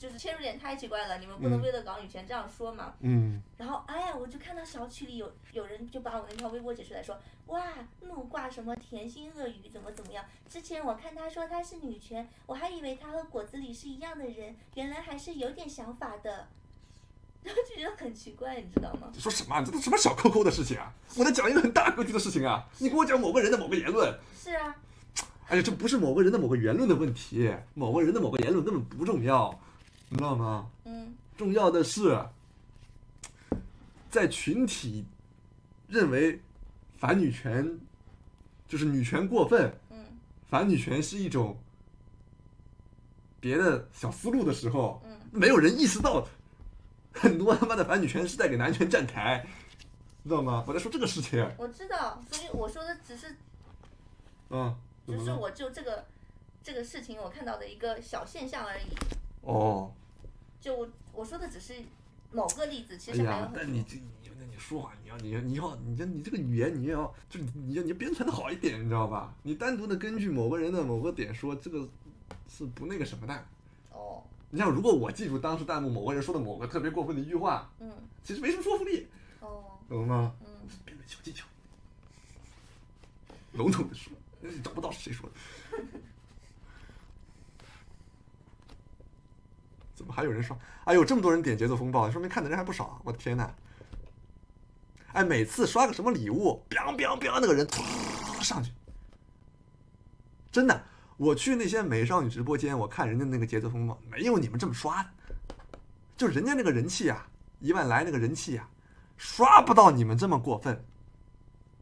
[0.00, 2.94] 就是切入点太奇怪了，你们不能嗯为了搞女权这样说嘛。
[3.00, 7.62] 嗯然后哎呀，我就看到小区里有有人就把我那条微博解出来说，哇，
[8.00, 10.24] 怒挂什么甜心鳄鱼怎么怎么样？
[10.48, 16.48] 之前我看他说他是女权，我还以为他和果子狸是一样的人，原来还是有点想法的。
[17.42, 19.10] 然 后就觉得很奇怪，你知道吗？
[19.14, 19.62] 你说什么啊？
[19.62, 20.90] 这都什么小扣扣的事情啊？
[21.16, 22.66] 我在讲一个很大格局的事情啊！
[22.78, 24.74] 你给我讲某个人的某个言论，是啊，
[25.48, 29.58] 哎呀，这不是某个人的某个言论的问题，某个人的某个言论根本不重要，
[30.10, 30.68] 你知道吗？
[30.84, 32.20] 嗯重要的是，
[34.10, 35.04] 在群体
[35.88, 36.38] 认为
[36.98, 37.78] 反女权
[38.68, 40.04] 就是女权过分，嗯
[40.48, 41.56] 反女权是一种
[43.38, 46.26] 别的小思路的时候，嗯没有人意识到
[47.14, 49.46] 很多他妈的反女权是在给男权站台，
[50.24, 50.64] 知道吗？
[50.66, 53.34] 我在说这个事情，我知道，所以我说的只是
[54.50, 54.76] 嗯？
[55.06, 56.04] 只是我就这个
[56.62, 58.82] 这个事情我看到的一个小现象而已。
[59.42, 59.90] 哦，
[60.60, 61.74] 就我我说的只是
[62.32, 63.62] 某个例子，其哎实还有呀，很多。
[63.62, 69.34] 但你这你那你说话，你要你要你要你这你这个语言你也要就是你要你要编传的好一点，你知道吧？
[69.42, 71.88] 你单独的根据某个人的某个点说这个
[72.48, 73.46] 是不那个什么的。
[73.92, 77.90] 哦，你像如果我记住当时弹幕某个人说的某个特别过分的一句话，嗯，
[78.22, 79.08] 其实没什么说服力，
[79.40, 80.34] 哦，懂了吗？
[80.40, 80.46] 嗯，
[80.84, 81.46] 编的小技巧，
[83.52, 84.12] 笼统的说，
[84.62, 85.78] 找不到是谁说的。
[90.00, 90.56] 怎么还有人刷？
[90.84, 92.98] 哎呦，这么多人点节奏风暴，说明看的人还不少。
[93.04, 93.50] 我的天呐！
[95.12, 97.82] 哎，每次刷个什么礼物，biang biang biang，那个人突
[98.42, 98.72] 上去，
[100.50, 100.82] 真的，
[101.18, 105.10] 我去那些美少女直播间，我看人家那个节奏风暴，没有你们这么刷的，
[106.16, 108.70] 就人家那个人气啊，一万来那个人气啊，
[109.18, 110.82] 刷不到你们这么过分。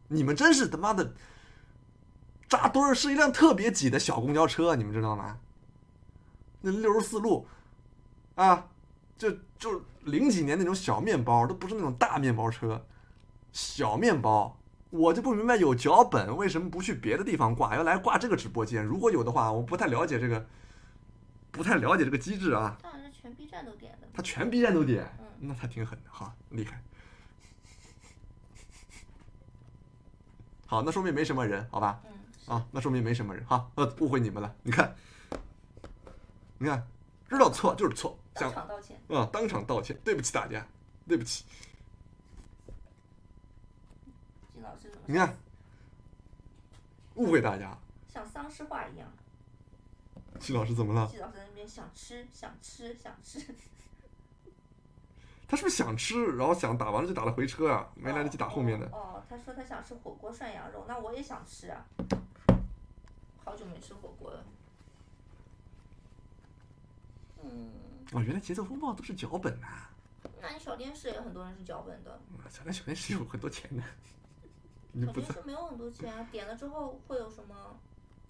[0.09, 1.13] 你们真是他妈的
[2.49, 5.37] 扎堆儿，是一辆特别挤的小公交车，你们知道吗？
[6.59, 7.47] 那六十四路，
[8.39, 8.69] 啊，
[9.17, 12.85] 就就零几年那种小面包，都不是那种大面包车，
[13.51, 14.57] 小面包。
[14.91, 18.83] 我就不明白有脚本为什么不去别的地方挂，要来挂这个直播间？
[18.83, 20.47] 如果有的话，我不太了解这个，
[21.51, 22.77] 不太了解这个机制啊。
[22.81, 24.07] 当然是全 B 站都点的。
[24.13, 26.81] 他全 B 站都点，嗯那他挺狠的，哈厉害。
[30.65, 32.01] 好，那说明没什么人，好吧？
[32.05, 34.55] 嗯，啊，那说明没什么人，好，呃，误会你们了。
[34.63, 34.95] 你看，
[36.57, 36.87] 你看，
[37.29, 38.99] 知道错就是错，当场道歉。
[39.09, 40.65] 啊，当场道歉，对不起大家，
[41.07, 41.45] 对不起。
[44.53, 45.35] 金老师怎么你看，
[47.15, 47.77] 误会大家。
[48.07, 49.11] 像丧尸话一样？
[50.39, 51.07] 季老师怎么了？
[51.11, 53.39] 季老师在那边想吃想吃想吃，
[55.47, 57.89] 他是不是想吃，然后想打完了就打了回车啊？
[57.95, 58.85] 没来得及打后面的。
[58.87, 59.15] 哦。
[59.15, 61.85] 哦，他说他想吃火锅涮羊肉，那我也想吃啊。
[63.43, 64.43] 好久没吃火锅了。
[67.43, 67.71] 嗯，
[68.13, 69.67] 哦，原来节奏风暴都是脚本呐、
[70.41, 72.49] 那你小电视也很多人是脚本的，啊！
[72.49, 73.83] 小电小电视有很多钱的，
[75.05, 77.55] 小电视没有很多钱啊，点了之后会有什么？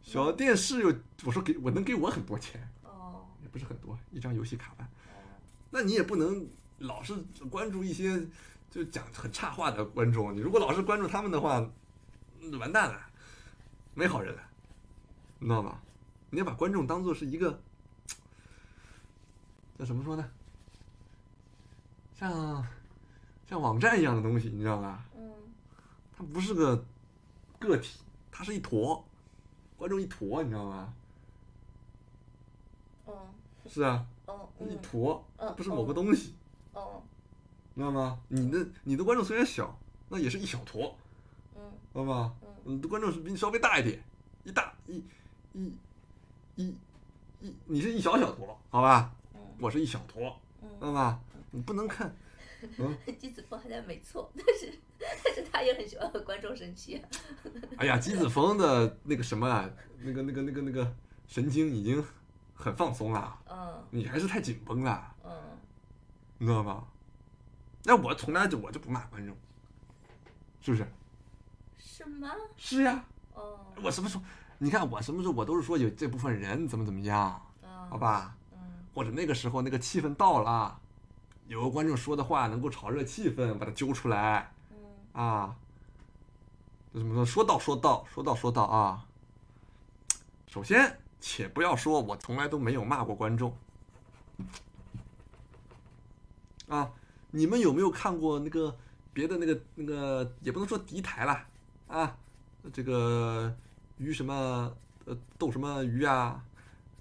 [0.02, 0.94] 小电视有，
[1.26, 4.90] 我说给我能给我很多钱，哦也不是很多，一张游戏卡吧。
[5.08, 5.40] 哦，
[5.72, 6.46] 那你也不能
[6.80, 7.16] 老是
[7.50, 8.28] 关注一些
[8.70, 11.66] 就讲很差话的观众，你如果老是关注他们的话，
[12.40, 13.00] 那完蛋了，
[13.94, 14.42] 没好人了，
[15.40, 15.80] 你知道吗？
[16.32, 17.62] 你要把观众当做是一个
[19.80, 20.30] 叫怎么说呢？
[22.14, 22.68] 像
[23.48, 25.06] 像网站一样的东西，你知道吧？
[25.16, 25.32] 嗯，
[26.18, 26.84] 它不是个
[27.58, 29.02] 个体，它是一坨，
[29.78, 30.94] 观众一坨，你知道吗？
[33.08, 33.14] 嗯，
[33.68, 34.36] 是啊，嗯，
[34.70, 36.36] 一嗯，坨，嗯不是某个东西。
[36.74, 37.02] 哦，
[37.74, 38.20] 知道吗？
[38.28, 39.74] 你的你的观众虽然小，
[40.10, 40.94] 那也是一小坨，
[41.56, 41.62] 嗯
[41.94, 42.36] 知道吗？
[42.44, 44.04] 嗯你的观众是比你稍微大一点，
[44.44, 45.02] 一大一
[45.54, 45.74] 一
[46.58, 46.76] 一
[47.40, 49.16] 一，你是一小小坨，好吧？
[49.60, 50.30] 嗯我是一小坨，
[50.62, 50.80] 知嗯。
[50.80, 51.20] 道吧？
[51.52, 52.14] 你不能看，
[52.78, 54.74] 嗯，姬子峰好像没错，但是
[55.24, 57.10] 但是他也很喜欢和观众生气、啊。
[57.78, 59.70] 哎呀，姬子峰的那个什么啊，
[60.02, 60.96] 那个那个那个那个
[61.28, 62.04] 神经已经
[62.56, 65.32] 很放松了，嗯你还是太紧绷了，嗯，
[66.38, 66.86] 你知道吗？
[67.84, 69.36] 那我从来就我就不骂观众，
[70.62, 70.86] 是不是？
[71.78, 72.32] 是吗？
[72.56, 74.24] 是呀，哦，我什么时候？
[74.62, 78.36] 你看我什么时候我都是说有这部分人怎么怎么样，嗯，好，吧？
[79.00, 80.78] 嗯或者那个时候那个气氛到了，
[81.48, 85.56] 有个观众说的话能够炒热气氛，把它揪出来嗯啊。
[86.92, 87.26] 怎么说？
[87.26, 89.06] 说到说到说到说到啊！
[90.48, 93.56] 首先，且不要说我从来都没有骂过观众
[96.68, 96.92] 啊。
[97.32, 98.76] 你们有没有看过那个
[99.14, 101.48] 别的那个那个也不能说敌台啦
[101.88, 102.18] 啊，
[102.74, 103.56] 这个
[103.98, 104.70] 鱼什么
[105.06, 106.44] 呃斗什么鱼啊，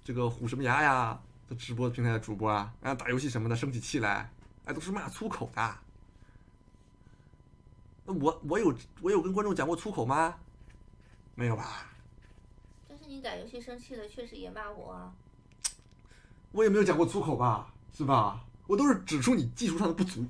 [0.01, 4.29] 这个虎什么牙呀，这直播平台的主播啊，然后打游戏什么的生起气来，
[4.65, 5.75] 哎，都是骂粗口的。
[8.05, 8.71] 那我我有
[9.01, 10.35] 我有跟观众讲过粗口吗？
[11.33, 11.87] 没有吧？
[12.87, 15.11] 但是你打游戏生气了，确实也骂我啊。
[16.51, 17.73] 我也没有讲过粗口吧？
[17.97, 18.45] 是吧？
[18.67, 20.23] 我都是指出你技术上的不足。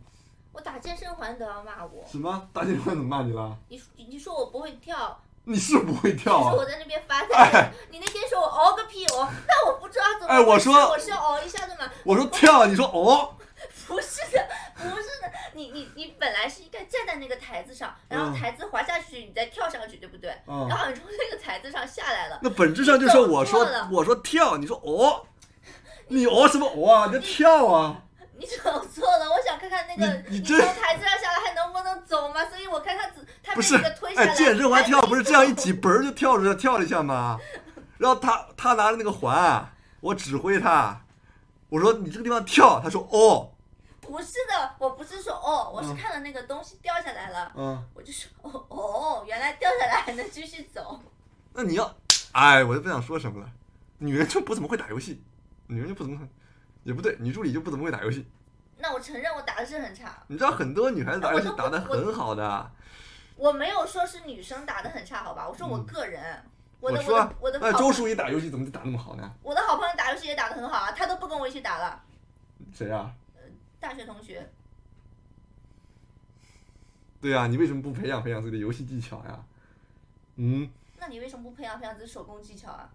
[0.54, 2.50] 我打健身环都要骂我，什么？
[2.54, 3.58] 打健身环怎么骂你了？
[3.68, 6.66] 你说你说我不会跳，你是不会跳啊说我？
[6.66, 13.36] 在那边发哎呆，你那天说我熬个屁熬，但我不知道怎么哎我说我是要熬一下的嘛，我说跳，你说哦。
[13.90, 20.32] 不是的，不是的，你你你本来是应该站在那个台子上，然后嗯台子滑下去，你再跳上去，对不对？
[20.48, 25.26] 嗯然后你从那个台子上下来了，那本质上就是我说我说跳，你说哦，
[26.08, 27.06] 你哦什么哦啊？
[27.08, 28.04] 你就跳啊！
[28.40, 34.32] 你走错了，我想看看那个你从台子上下来还能不能走嘛，所以我看他只他被那个推，下来。
[34.32, 35.74] 哎，健身环跳不是这样一挤。
[35.74, 37.38] 嘣儿就跳出来跳了一下吗？
[37.98, 39.70] 然后他他拿着那个环，
[40.00, 41.02] 我指挥他，
[41.68, 43.52] 我说你这个地方跳，他说哦，
[44.00, 51.02] 不是的，我不是说哦，我是嗯看了那个东西掉下来了，嗯，我就说哦哦，原来掉下来还能继续走。
[51.52, 51.94] 那你要，
[52.32, 53.50] 哎，我就不想说什么了，
[53.98, 55.22] 女人就不怎么会打游戏，
[55.68, 56.26] 女人就不怎么，
[56.84, 58.26] 也不对，女助理就不怎么会打游戏。
[58.78, 62.72] 那我承认我打的是很差，你知道很多女孩子打游戏打的很好的，
[63.36, 65.48] 我没有说是女生打的很差，好吧？
[65.50, 66.42] 我说我嗯个人，
[66.80, 69.32] 我我的我说的我的那周好淑怡打游戏怎么就打那么好呢？
[69.44, 72.02] 我的好朋友打游戏也打得很好啊，他都不跟我一起打了。
[72.74, 73.14] 谁啊？
[73.36, 73.42] 呃
[73.82, 74.50] 大学同学，
[77.22, 79.44] 对呀、你为什么不培养培养自己的游戏技巧呀？
[80.38, 82.90] 嗯，那你为什么不培养培养自己手工技巧啊？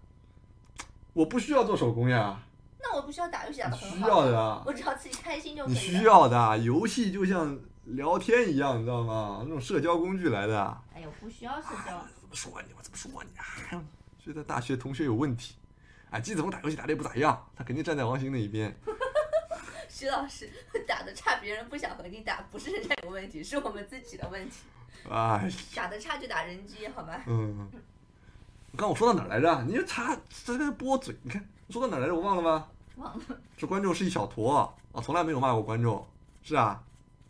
[1.13, 2.39] 我不需要做手工呀，
[2.87, 4.63] 那我不需要打游戏打你得很好，需要的啊。
[4.65, 5.73] 我只要自己开心就可以。
[5.73, 9.39] 你需要的，游戏就像聊天一样，你知道吗？
[9.43, 10.81] 那种社交工具来的。
[10.93, 12.05] 哎呦，不需要社交。
[12.21, 12.73] 怎么说你？
[12.77, 13.29] 我怎么说你？
[13.37, 13.81] 哎呦，
[14.19, 15.55] 觉得大学同学有问题。
[16.11, 18.73] 哎，季子峰打游戏打的也不咋样，他肯定站在王鑫那一边。
[19.89, 20.49] 徐老师
[20.87, 24.57] 打的差，别人不想和你打，不是人家有问题，是我们自己的问题。
[25.09, 27.13] 哎， 打的差就打人机，好吗？
[27.27, 27.69] 嗯，
[28.75, 29.63] 刚我说到哪儿来着？
[29.63, 32.15] 你就插这个拨嘴，你看说到哪儿来着？
[32.15, 32.67] 我忘了吗？
[32.97, 33.23] 忘了。
[33.57, 34.55] 这观众是一小坨
[34.91, 36.05] 啊，从来没有骂过观众，
[36.43, 36.83] 是啊，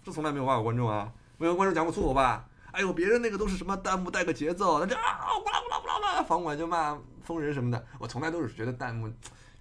[0.03, 2.47] 这从来没有骂过观众啊，没有观众讲过粗口吧？
[2.71, 9.09] 哎呦，别人那个都是什么弹幕带个节奏，那就啊呜啦呜啦呜啦呜啦，房管就骂疯人什么的，我从来都是觉得弹幕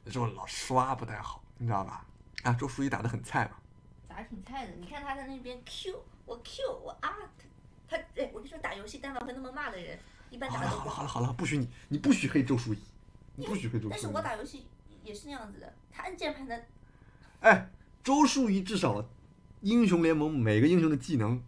[0.04, 2.04] 有时候老刷不太好，你知道吧？
[2.42, 3.52] 啊，周淑怡打得很菜嘛，
[4.08, 7.14] 打得挺菜的，你看他在那边 Q 我 Q 我啊，
[7.88, 9.96] 他哎，我跟你说打游戏但凡会那么骂的人，
[10.30, 12.78] 一般好打的好了好了好了好了，不许你你不许黑周淑怡，
[13.36, 14.20] 你不许黑周淑怡但是我。
[14.20, 14.66] 打游戏
[15.04, 16.64] 也是那样子的，他按键盘的，
[17.40, 17.70] 哎，
[18.02, 19.04] 周树一至少
[19.60, 21.40] 英雄联盟每个英雄的技能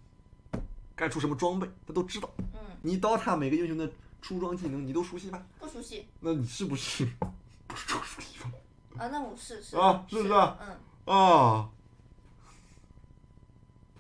[0.95, 2.31] 该出什么装备，他都知道。
[2.39, 3.91] 嗯，你 DOTA 每个英雄的
[4.21, 5.45] 出装技能你都熟悉吧？
[5.59, 7.07] 不熟悉那你是不是
[7.67, 8.53] 不是周树一吗？
[8.99, 10.59] 啊，那我是是啊是不是啊
[11.07, 11.71] 嗯，啊，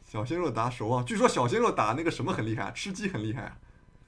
[0.05, 3.59] 小鲜肉打守望，据说小鲜肉打那个什么很厉害，吃鸡很厉害啊。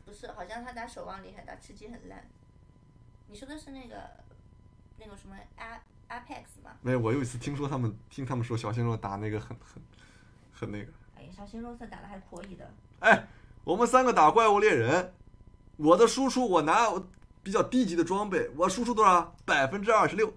[0.05, 2.27] 不是，好像他打守望厉害，打吃鸡很烂。
[3.29, 4.11] 你说的是那个
[4.99, 6.73] 那个什么 A Apex 吗？
[6.83, 9.83] 没有，我有一次听说他们听他们说小鲜肉打那个很很
[10.53, 10.93] 很那个。
[11.17, 12.71] 哎呀，小鲜肉算打的还可以的。
[13.01, 13.27] 哎，
[13.65, 15.15] 我们三个打怪物猎人，
[15.77, 17.09] 我的输出我拿我
[17.43, 19.35] 比较低级的装备，我输出多少？
[19.45, 20.33] 百分之二十六，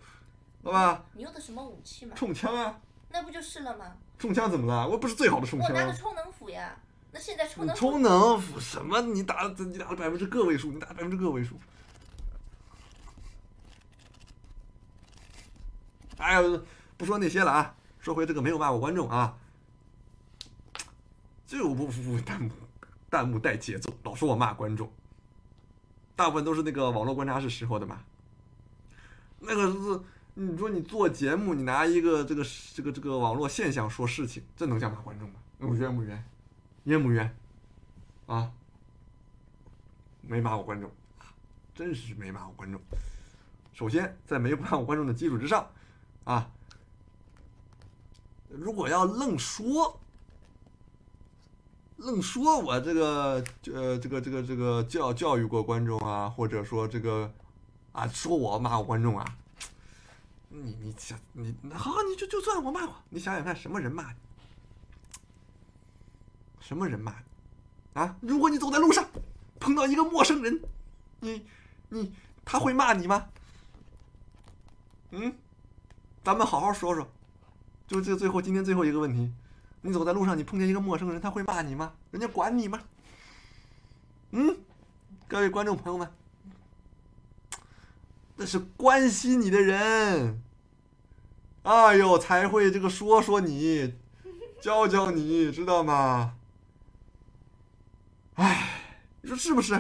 [0.64, 1.04] 好吧？
[1.14, 2.16] 你用的什么武器嘛？
[2.16, 2.80] 冲枪啊！
[3.10, 3.96] 那不就是了吗？
[4.20, 4.88] 冲枪怎么了？
[4.88, 5.74] 我不是最好的冲枪啊！
[5.74, 6.78] 我拿的充能斧呀。
[7.12, 9.02] 那现在充能斧充能斧什么？
[9.02, 11.56] 你打了你打了百分之个位数，你打百分之个位数。
[16.22, 16.64] 哎呦，
[16.98, 19.38] 不说那些了啊，说回这个没有骂过观众啊，
[21.46, 22.52] 就不服弹幕，
[23.10, 24.92] 弹幕带节奏，老说我骂观众，
[26.16, 28.04] 大部分都是那个网络观察室时候的嘛。
[29.40, 30.02] 那个是，
[30.36, 35.40] 你说你做节目，你拿一个这个这个这个网络现象说事情，这能叫骂观众吗？
[35.58, 36.24] 我冤不冤？
[36.84, 37.36] 冤不冤？
[38.28, 38.52] 啊？
[40.22, 40.90] 没骂过观众，
[41.74, 42.80] 真是没骂过观众。
[43.74, 45.68] 首先，在没骂过观众的基础之上，
[46.24, 46.50] 啊，
[48.50, 50.00] 如果要愣说，
[51.98, 53.44] 愣说我这个
[53.74, 57.32] 呃这个这个这个教教育过观众啊，或者说这个
[57.92, 59.38] 啊说我骂我观众啊，
[60.50, 64.18] 你你想你好，你就就算我骂过，你想想看，什么人骂你？
[66.60, 68.00] 什么人骂你？
[68.00, 68.16] 啊？
[68.22, 69.10] 如果你走在路上
[69.60, 70.62] 碰到一个陌生人，
[71.20, 71.46] 你
[71.90, 72.14] 你
[72.46, 73.28] 他会骂你吗？
[75.12, 75.36] 嗯，
[76.24, 77.08] 咱们好好说说。
[77.88, 79.32] 就这最后今天最后一个问题，
[79.82, 81.94] 你走在路上，你碰见一个陌生人，他会骂你吗？
[82.12, 82.82] 人家管你吗？
[84.32, 84.58] 嗯，
[85.28, 86.10] 各位观众朋友们，
[88.38, 90.42] 那是关心你的人，
[91.64, 93.94] 哎呦，才会这个说说你，
[94.62, 96.36] 教教你，知道吗？
[98.36, 98.70] 哎，
[99.22, 99.74] 你说是不是？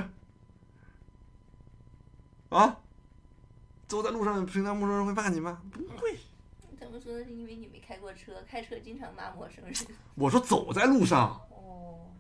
[2.50, 2.80] 啊？
[3.88, 5.62] 走在路上，平常陌生人会骂你吗？
[5.72, 6.20] 不会。
[6.92, 9.74] 他们说的是因为你没开过车，开车经常骂陌生人。
[10.14, 12.12] 我说走在路上，哦，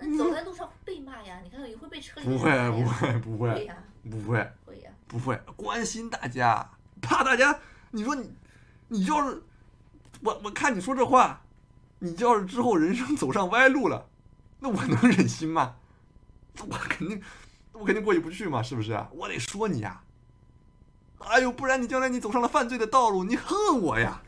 [0.00, 1.40] 那你走在路上被骂呀？
[1.44, 3.76] 你看你会被车里不会，不会，不会会，呀，
[4.10, 4.90] 不会，会呀。
[5.06, 7.56] 不会，关心大家，怕大家。
[7.92, 8.34] 你说你，
[8.88, 9.40] 你要是，
[10.22, 11.42] 我我看你说这话，
[12.00, 14.08] 你要是之后人生走上歪路了，
[14.58, 15.76] 那我能忍心吗？
[16.58, 17.22] 我肯定，
[17.70, 19.08] 我肯定过意不去嘛，是不是啊？
[19.12, 20.02] 我得说你呀。
[21.34, 24.22] 哎呦，不然你将来你走上了犯罪的道路，你恨我呀！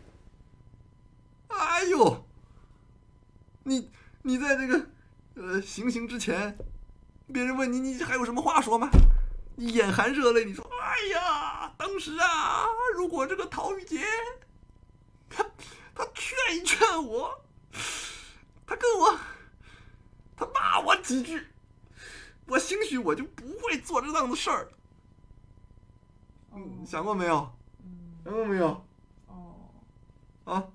[1.47, 2.27] 哎呦，
[3.63, 3.93] 你
[4.23, 4.87] 你在这个
[5.35, 6.59] 呃行刑之前，
[7.33, 8.91] 别人问你，你还有什么话说吗？
[9.55, 12.65] 你眼含热泪，你说：“哎呀，当时啊，
[12.97, 14.05] 如果这个陶宇杰，
[15.31, 15.47] 他
[15.95, 17.41] 他劝一劝我，
[18.67, 19.17] 他跟我，
[20.37, 21.47] 他骂我几句，
[22.49, 24.69] 我兴许我就不会做这档子事儿。”
[26.57, 27.55] 嗯，想过没有？
[27.85, 28.85] 嗯，想过没有？
[29.27, 29.55] 哦，
[30.45, 30.67] 啊？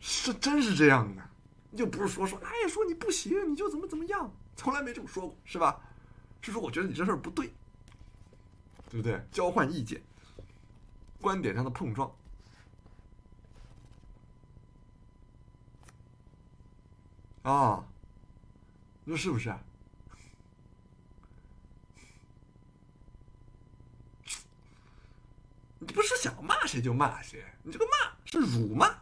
[0.00, 1.22] 是真是这样的，
[1.72, 5.78] 又不是说说，哎呀，说你不行，你就怎么怎么样，从来没这么说过，是吧？
[6.40, 7.52] 是说我觉得你这事儿不对，
[8.88, 9.22] 对不对？
[9.30, 10.02] 交换意见，
[11.20, 12.10] 观点上的碰撞。
[17.42, 17.84] 啊，
[19.04, 19.62] 你说是不是啊？
[25.86, 28.98] 你不是想骂谁就骂谁，你这个骂是辱骂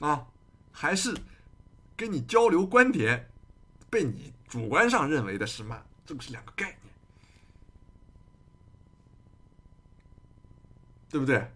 [0.00, 0.26] 啊，
[0.72, 1.16] 还是
[1.96, 3.30] 跟你交流观点，
[3.88, 6.94] 被你主观上认为的是骂，这个是两个概念，
[11.08, 11.48] 对不对？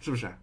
[0.00, 0.34] 是不是？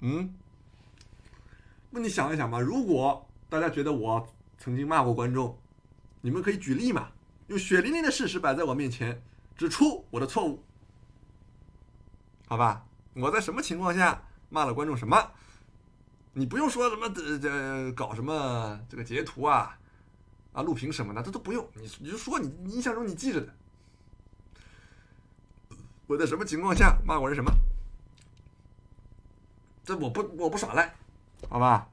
[0.00, 0.34] 嗯，
[1.88, 4.33] 那你想一想吧，如果大家觉得我
[4.64, 5.58] 曾经骂过观众，
[6.22, 7.10] 你们可以举例嘛，
[7.48, 9.22] 用血淋淋的事实摆在我面前，
[9.54, 10.64] 指出我的错误，
[12.46, 12.86] 好吧？
[13.12, 15.32] 我在什么情况下骂了观众什么？
[16.32, 19.78] 你不用说什么这这搞什么这个截图啊
[20.54, 23.54] 啊录屏什么的，这都不用，你你就说你你印象中你记着的，
[26.06, 27.52] 我在什么情况下骂过人什么？
[29.84, 30.96] 这我不我不耍赖，
[31.50, 31.86] 好吧？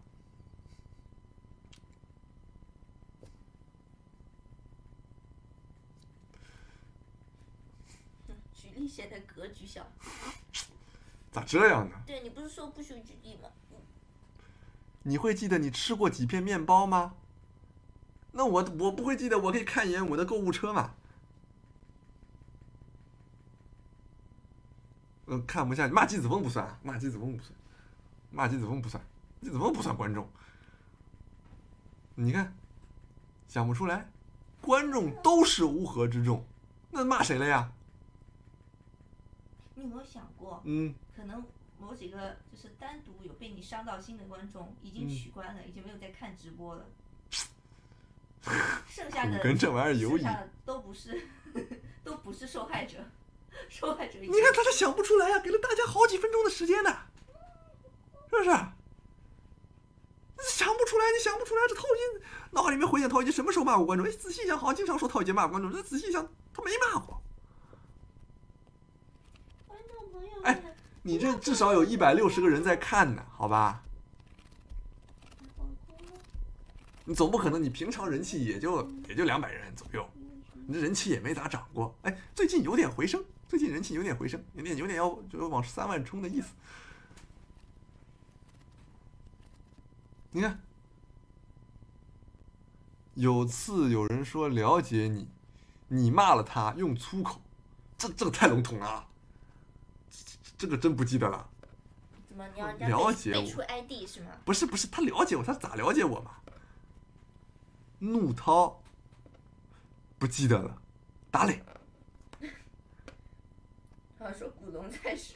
[8.30, 9.88] 嗯举例显得格局小。
[11.32, 11.96] 咋这样呢？
[12.06, 13.48] 对你不是说不许举例吗？
[15.04, 17.14] 你会记得你吃过几片面包吗？
[18.34, 20.94] 那我我不会记得，我可以看一眼我的购物车嘛。
[25.26, 27.54] 呃，看不下去，骂季子峰不算啊，骂季子峰不算，
[28.30, 29.02] 骂季子峰不算，
[29.42, 30.30] 季子峰不算观众。
[32.16, 32.54] 你看，
[33.48, 34.10] 想不出来，
[34.60, 36.46] 观众都是乌合之众，
[36.92, 37.72] 那骂谁了呀？
[39.82, 41.44] 你有没有想过，嗯，可能
[41.80, 46.86] 某几个就是单独有被你伤到心的观众已经嗯取关了，已经没有在看直播了，
[48.88, 50.24] 剩下的跟这玩意儿有瘾。
[50.24, 51.28] 剩下的都不是
[52.04, 53.00] 都不是受害者，
[53.70, 56.96] 受害者你看他，是想不出来呀、给了大家好几分钟的时间呢，
[58.30, 58.50] 是不是？
[60.50, 64.08] 想不出来，你想不出来，这陶杰脑海里面回想陶杰什么时候骂过观众？
[64.08, 67.22] 哎，仔细想，好像经常说陶杰骂过观众，这仔细想，他没骂过。
[70.44, 70.62] 哎，
[71.04, 73.84] 你这至少有一百六十个人在看呢，好吧？
[77.06, 80.08] 你总不可能你平常人气也就也就两百人左右，
[80.68, 81.94] 你这人气也没咋涨过。
[82.04, 86.54] 哎，最近有点回升，最近人气有点回升，有点有点要就要往三万冲的意思。
[90.32, 90.62] 你看，
[93.16, 95.28] 有次有人说了解你，
[95.90, 97.42] 你骂了他用粗口，
[97.98, 99.08] 这这个太笼统了啊，
[100.62, 101.50] 这个真不记得了。
[102.30, 104.28] 怎么你要人家了解我出 ID 是吗？
[104.46, 106.36] 不是不是，他了解我，他咋了解我嘛？
[107.98, 108.80] 怒涛
[110.20, 110.80] 不记得了，
[111.32, 111.66] 打脸。
[114.20, 115.34] 他说古龙在时，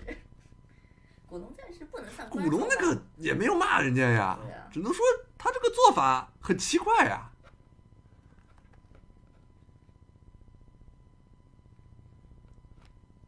[1.25, 1.51] 古龙
[1.89, 5.03] 不能算古龙那个也没有骂人家呀啊，只能说
[5.39, 7.31] 他这个做法很奇怪呀。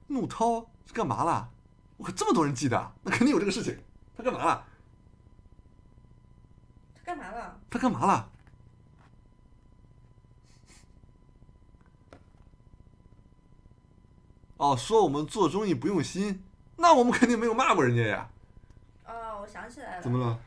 [0.05, 1.49] 怒涛是干嘛了？
[1.97, 3.77] 我，这么多人记得，那肯定有这个事情。
[4.15, 4.65] 他干嘛了？
[6.95, 7.59] 他干嘛了？
[7.69, 8.31] 他干嘛了？
[14.57, 16.43] 哦，说我们做综艺不用心，
[16.77, 18.29] 那我们肯定没有骂过人家呀。
[19.05, 20.39] 哦，我想起来了，怎么了？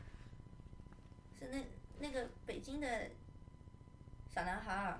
[1.39, 1.65] 是那
[1.99, 2.87] 那个北京的
[4.33, 4.99] 小男孩儿，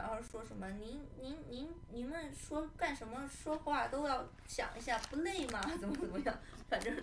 [0.00, 5.60] 然后说什么您您您你们说干什么说话都要想一下，不累吗？
[5.78, 6.34] 怎么怎么样？
[6.70, 6.96] 反正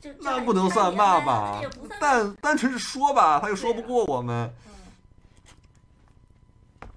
[0.00, 2.00] 就那不能算骂吧也不算？
[2.00, 2.06] 骂。
[2.06, 4.50] 单单纯是说吧，他又说不过我们。
[6.80, 6.88] 嗯。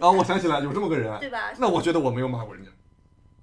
[0.00, 1.52] 啊，我想起来有这么个人，对吧？
[1.58, 2.70] 那我觉得我没有骂过人家。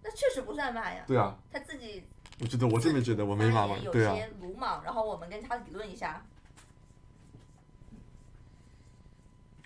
[0.04, 2.04] 那确实不算骂呀，对啊，他自己
[2.40, 6.24] 我觉得我真没觉得我没骂过对啊，些鲁莽，然后我们跟他理论一下。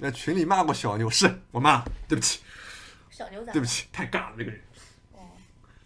[0.04, 2.42] 在群里骂过小牛，是我骂，对不起，
[3.10, 4.62] 小牛仔，对不起，太尬了这个人，
[5.14, 5.20] 哦，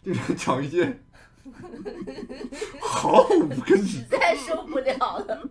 [0.03, 0.99] 经常讲一些
[2.81, 4.05] 毫无根据实。
[4.09, 5.47] 在受不了了，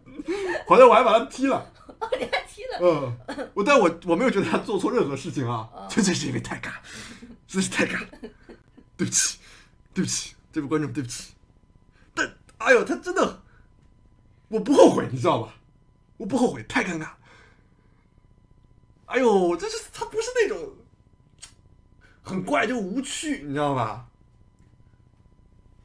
[0.66, 6.72] 好在我还把他踢了，哦，你还踢了，嗯，我但我我没有觉得他做错任何事情啊，嗯纯粹是因为太尬，
[7.46, 8.04] 真是太尬，
[8.96, 9.38] 对不起，
[9.94, 11.34] 对不起，这位观众对不起，
[12.12, 13.42] 但哎呦，他真的，
[14.48, 15.54] 我不后悔，你知道吧？
[16.16, 17.16] 我不后悔，太尴尬了。
[19.06, 20.74] 哎呦，这是他不是那种
[22.22, 24.08] 很怪就无趣，你知道吧？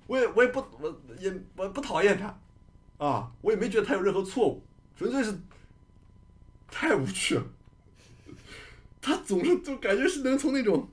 [0.07, 4.63] 我也我也不我也我不讨厌他，啊，我也没觉得他有任何错误，
[4.97, 5.39] 纯粹是
[6.67, 7.45] 太无趣了。
[8.99, 10.89] 他总是就感觉是能从那种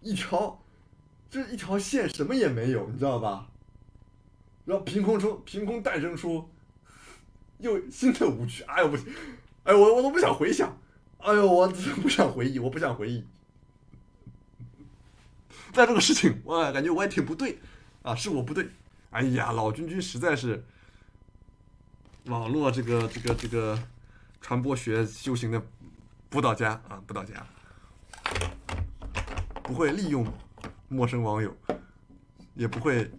[0.00, 0.62] 一条
[1.30, 3.48] 就是一条线，什么也没有，你知道吧？
[4.64, 6.48] 然后凭空出凭空诞生出
[7.62, 9.06] 又新的舞曲，哎呦不行，
[9.62, 10.76] 哎我我都不想回想，
[11.18, 13.24] 哎呦我真不想回忆，我不想回忆。
[15.72, 17.58] 但这个事情我感觉我也挺不对，
[18.02, 18.68] 啊，是我不对。
[19.10, 20.64] 哎呀，老君君实在是
[22.26, 23.78] 网络这个这个这个
[24.40, 25.62] 传播学修行的
[26.30, 27.46] 辅导家啊，辅导家，
[29.62, 30.26] 不会利用
[30.88, 31.56] 陌生网友，
[32.54, 33.10] 也不会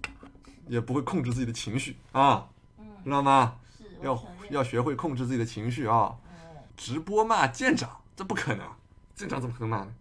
[0.68, 3.60] 也不会控制自己的情绪啊，嗯，知道吗？
[4.04, 6.16] 要，要学会控制自己的情绪啊！
[6.30, 6.34] 嗯，
[6.78, 8.68] 直播骂舰长，这不可能，
[9.16, 9.93] 舰长怎么可能骂呢？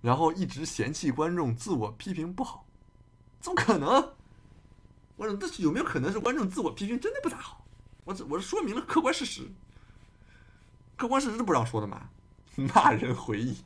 [0.00, 2.64] 然后一直嫌弃观众自我批评不好，
[3.40, 4.12] 怎么可能？
[5.16, 7.64] 我说，这是有没有可能是观众自我批评真的不咋好？
[8.04, 9.48] 我只我是说明了客观事实，
[10.96, 12.08] 客观事实是不让说的嘛？
[12.56, 13.56] 骂人回忆，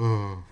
[0.00, 0.42] 嗯。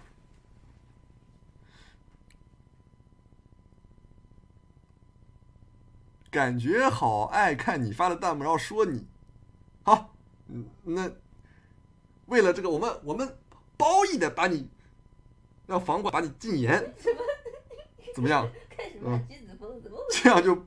[6.30, 9.06] 感觉好爱看你发的弹幕，然后说你，
[9.82, 10.14] 好，
[10.48, 11.10] 嗯，那
[12.26, 13.36] 为了这个，我们我们
[13.78, 14.68] 褒义的把你
[15.66, 16.94] 让房管把你禁言，
[18.14, 18.46] 怎么样？
[18.68, 20.22] 看什么机子风怎么回事？
[20.22, 20.66] 这样就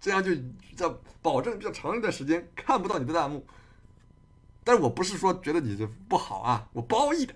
[0.00, 0.34] 这样就
[0.76, 3.46] 叫保证比较长一段时间看不到你的弹幕。
[4.64, 7.32] 但是我不是说觉得你这不好啊，我褒义的，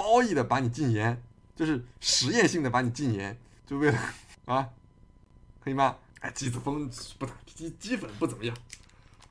[0.00, 1.22] 褒义的把你禁言，
[1.54, 3.98] 就是实验性的把你禁言，就为了
[4.46, 4.66] 啊，
[5.62, 5.94] 可以吗？
[6.20, 8.56] 哎，机子风不咋机基本不怎么样。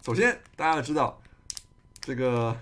[0.04, 1.20] 首先大家要知道，
[2.00, 2.56] 这个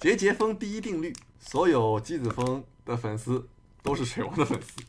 [0.00, 3.48] 节节风第一定律，所有机子风的粉丝
[3.84, 4.82] 都是水王的粉丝，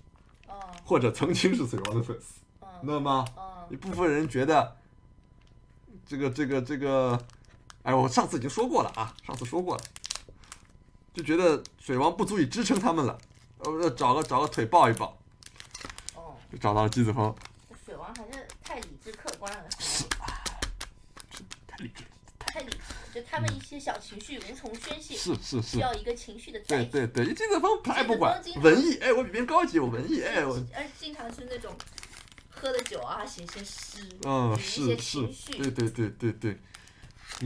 [0.47, 2.39] 嗯或者曾经是水王的粉丝。
[2.61, 4.75] 嗯那么嗯一部分人觉得，
[6.03, 7.23] 这个这个这个，
[7.83, 9.83] 哎，我上次已经说过了啊，上次说过了，
[11.13, 13.17] 就觉得水王不足以支撑他们了，
[13.59, 15.17] 呃，找个找个腿抱一抱，
[16.15, 17.35] 哦，就找到了机子峰，
[17.85, 20.25] 水王还是太理智客观了，是吗
[21.67, 22.03] 太理智，
[22.39, 22.77] 太理智，
[23.13, 26.59] 就他们一些小情绪无从宣泄，是是是，需要一个情绪的。
[26.61, 31.75] 对对对，机子峰他也不管文艺，哎，我比别人高级，我文艺，哎，我，而经常是那种
[32.49, 34.97] 喝的酒啊，写些诗，嗯，有一些是是。
[34.97, 36.57] 情，绪，对对对对对，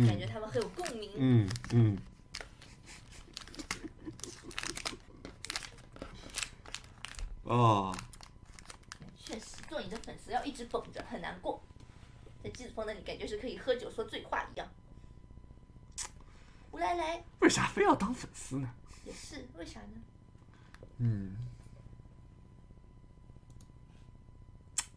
[0.06, 1.10] 感觉嗯他们很有共鸣。
[1.16, 1.98] 嗯嗯。
[7.46, 7.92] 啊，
[9.18, 11.62] 确实，做你的粉丝要一直绷着，很难过。
[12.44, 14.68] 在季子峰那里，感觉是可以喝酒说醉话一样。
[16.72, 18.70] 吴来来为啥非要当粉丝呢？
[19.06, 20.02] 也是，为啥呢？
[20.98, 21.36] 嗯，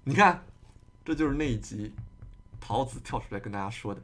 [0.05, 0.45] 你看，
[1.05, 1.93] 这就是那一集
[2.61, 4.01] 桃子跳出来跟大家说的，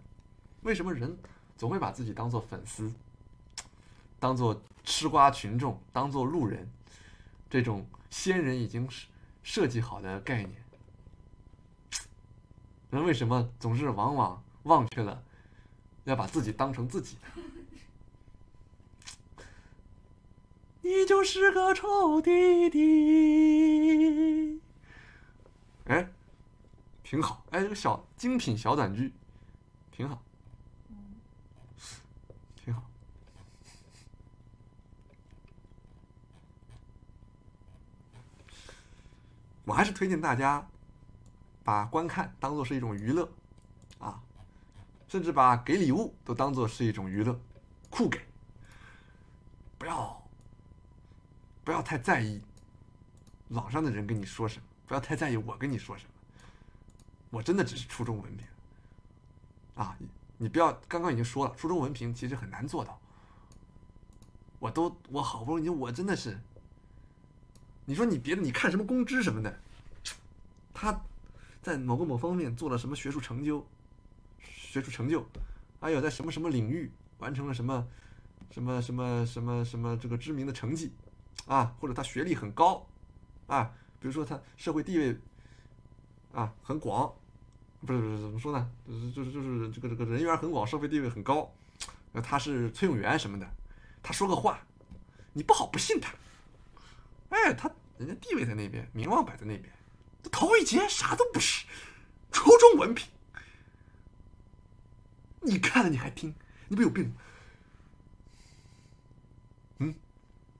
[0.62, 1.16] 为什么人
[1.56, 2.92] 总会把自己当做粉丝，
[4.20, 6.68] 当做吃瓜群众，当做路人，
[7.52, 9.06] 这种先人已经设
[9.42, 10.54] 设计好的概念，
[12.88, 15.22] 人为什么总是往往忘却了
[16.04, 17.42] 要把自己当成自己呢？
[20.80, 24.58] 你就是个臭弟弟。
[25.84, 26.08] 哎，
[27.04, 27.44] 挺好。
[27.50, 29.12] 哎，这个小精品小短剧，
[29.90, 30.22] 挺好，
[39.64, 40.66] 我还是推荐大家
[41.62, 43.28] 把观看当做是一种娱乐，
[43.98, 44.20] 啊，
[45.08, 47.40] 甚至把给礼物都当做是一种娱乐，
[47.90, 48.20] 酷给。
[49.78, 50.22] 不要
[51.64, 52.40] 不要太在意
[53.48, 56.10] 网上的人跟你说什么，不要太在意我跟你说什么。
[57.30, 58.46] 我真的只是初中文凭
[59.74, 59.96] 啊！
[60.38, 62.98] 你不要刚刚已经说了，初中文凭其实很难做到
[64.58, 66.38] 我都我好不容易，我真的是，
[67.84, 69.60] 你说你别的，你看什么公知什么的，
[70.72, 71.02] 他
[71.60, 73.66] 在某个某方面做了什么学术成就，
[74.40, 75.26] 学术成就，
[75.80, 77.86] 还有在什么什么领域完成了什么
[78.50, 80.92] 什么什么什么什么这个知名的成绩，
[81.46, 82.86] 啊，或者他学历很高，
[83.46, 85.16] 啊，比如说他社会地位
[86.32, 87.12] 啊很广，
[87.84, 88.70] 不是不是怎么说呢？
[88.86, 91.52] 就是就是就是这个这个人缘很广，社会地位很高，
[92.22, 93.48] 他是崔永元什么的，
[94.02, 94.60] 他说个话，
[95.32, 96.14] 你不好不信他，
[97.32, 99.72] 哎，他人家地位在那边，名望摆在那边，
[100.22, 101.66] 这陶宇杰啥都不是，
[102.30, 103.08] 初中文凭，
[105.40, 106.34] 你看了你还听，
[106.68, 107.10] 你不有病？
[109.78, 109.94] 嗯，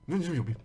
[0.05, 0.55] 那你是不是有病？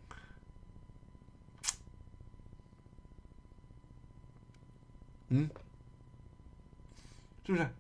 [5.28, 5.50] 嗯，
[7.44, 7.70] 是不是？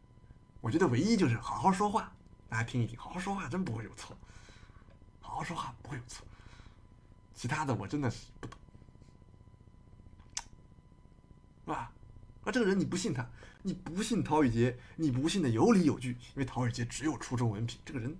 [0.60, 2.12] 我觉得唯一就是好好说话，
[2.50, 4.14] 大家听一听，好好说话真不会有错，
[5.22, 6.26] 好好说话不会有错，
[7.38, 8.58] 其他的我真的是不懂，
[11.64, 11.92] 是吧？
[12.42, 13.24] 啊，这个人你不信他，
[13.62, 18.16] 你不信陶宇杰，你不信的有理有据，因为陶宇杰只有初中文凭，这个人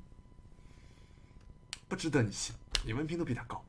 [1.89, 2.55] 不值得你信，
[2.87, 3.61] 你文凭都比他高，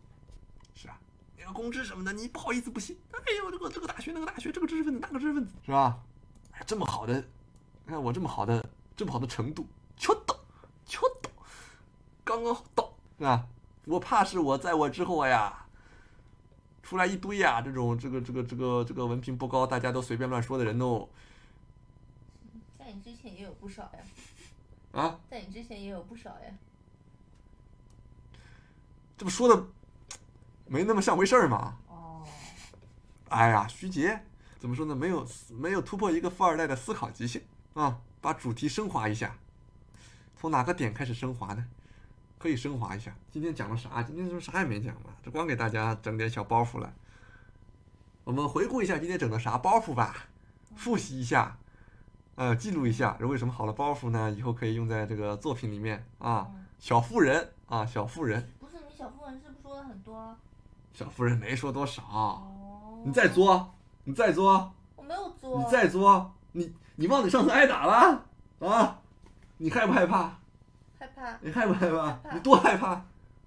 [0.76, 1.00] 是吧？
[1.36, 2.96] 你要公知什么的，你不好意思不信。
[3.12, 6.00] 哎呦，这个这个大学那个大学，这个知识分子那个知识分子，是吧？
[6.52, 7.20] 哎，这么好的，
[7.86, 8.64] 你看我这么好的
[8.96, 9.66] 这么好的程度，
[9.98, 10.40] 巧到
[10.86, 11.32] 巧到，
[12.24, 13.48] 刚刚好到，是吧？
[13.90, 15.66] 我怕是我在我之后呀，
[16.84, 21.10] 出来一堆呀，这种这个这个这个这个文凭不高，大家都随便乱说的人哦，
[22.78, 24.00] 在你之前也有不少呀，
[24.92, 26.54] 啊，在你之前也有不少呀。
[29.18, 29.66] 这不说的
[30.68, 31.76] 没那么像回事儿吗？
[31.88, 32.24] 哦，
[33.30, 34.24] 哎呀，徐杰
[34.60, 34.96] 怎么说呢？
[34.96, 37.42] 没有没有突破一个富二代的思考极限
[37.74, 38.00] 啊！
[38.22, 39.36] 把主题升华一下，
[40.36, 41.66] 从哪个点开始升华呢？
[42.40, 43.14] 可以升华一下。
[43.30, 44.02] 今天讲了啥？
[44.02, 45.12] 今天是不是啥也没讲嘛？
[45.22, 46.92] 这光给大家整点小包袱了。
[48.24, 50.16] 我们回顾一下今天整的啥包袱吧，
[50.76, 51.58] 复习一下，
[52.36, 53.16] 呃，记录一下。
[53.20, 56.48] 如果有什么好的包袱呢，以后可以用在这个作品里面啊。
[56.50, 60.34] 嗯小妇人啊，小妇人，不是你小妇人是不是说了很多？
[60.94, 62.02] 小妇人没说多少。
[62.04, 63.76] 哦，你再，作，
[64.06, 64.72] 你再作。
[64.96, 65.60] 我没有作。
[65.60, 68.24] 你再作，你你忘你上次挨打了
[68.60, 69.02] 啊？
[69.58, 70.40] 你害不害怕？
[71.00, 71.38] 害怕？
[71.42, 73.02] 你害不害怕你多害怕？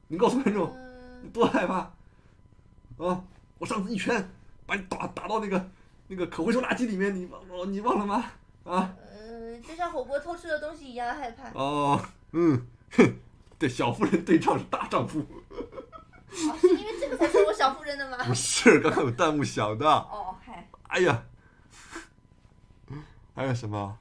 [0.08, 0.66] 你告诉观众，
[1.22, 1.76] 你嗯，多害怕？
[2.98, 3.24] 啊！
[3.58, 4.28] 我上次一拳
[4.66, 5.70] 把你打打到那个
[6.08, 8.24] 那个可回收垃圾里面，你忘忘你忘了吗？
[8.64, 8.94] 啊？
[9.12, 11.50] 嗯，就像火锅偷吃的东西一样害怕。
[11.52, 12.00] 哦，
[12.32, 13.14] 嗯，哼，
[13.58, 18.18] 对，小妇人对仗是大丈夫，哦，是因为这个才是我小妇人的吗？
[18.24, 18.80] 不是？
[18.80, 19.86] 刚刚有弹幕想的。
[19.88, 21.24] 哦，嗨，哎呀，
[23.34, 23.98] 还有什么？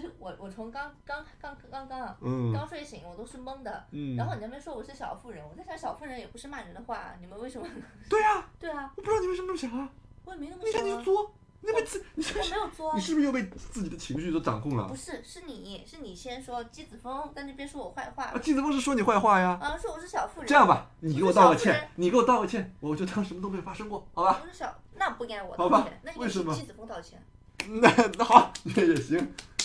[0.00, 3.86] 实我我从刚刚刚刚刚啊，嗯刚睡醒，我都是懵的。
[3.90, 7.66] 嗯，然后你那边说我是小妇人，我在想小妇人也不是骂人的话，你们为什么？
[8.08, 9.88] 对呀、对啊，我不知道你为什么那么想啊。
[10.24, 11.30] 我也没那么你看想啊，你作，
[11.60, 13.00] 你被自，你是不我是没有作啊你。
[13.00, 14.96] 是不是又被自己的情绪都掌控了不？
[14.96, 19.56] 是，是你是你先说姬子峰在那边说我坏话啊，，季子峰是说你坏话呀。
[19.62, 20.48] 啊，说我是小妇人。
[20.48, 24.40] 这样，吧，你给我道个歉，你给我道个歉，我就当什么都没有发生过，好吧？
[24.42, 27.22] 不是小，那不应该我好吧道歉，那应该为什么是姬子峰道歉。
[27.80, 27.88] 那
[28.18, 29.16] 那好，那也行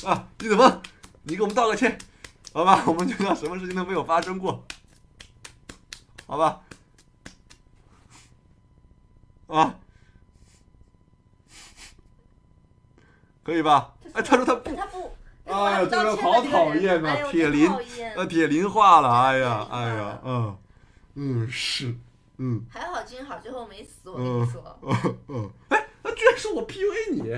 [0.07, 0.27] 啊。
[0.37, 0.81] 季子峰，
[1.23, 1.97] 你给我们道个歉，
[2.53, 2.83] 好吧？
[2.87, 4.63] 我们就当什么事情都没有发生过，
[6.25, 6.61] 好吧？
[9.47, 9.75] 啊，
[13.43, 13.93] 可以吧？
[14.13, 17.69] 哎，他说他不，他不，哎呀，这个个好讨厌啊，铁林，
[18.15, 20.57] 呃，铁林化了，哎呀，哎呀，嗯，
[21.15, 21.93] 嗯，是，
[22.37, 22.65] 嗯。
[22.69, 24.79] 还好金好最后没死，我跟你说。
[24.81, 27.29] 嗯嗯，哎，那居然是我 PUA 你，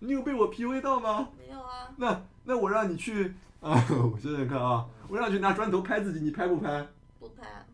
[0.00, 1.28] 你有被我 PUA 到吗？
[1.38, 6.86] 没有啊，那那我让你去啊，我想想看啊，我让你去拿砖头拍自己，你拍不拍？
[7.18, 7.64] 不拍啊。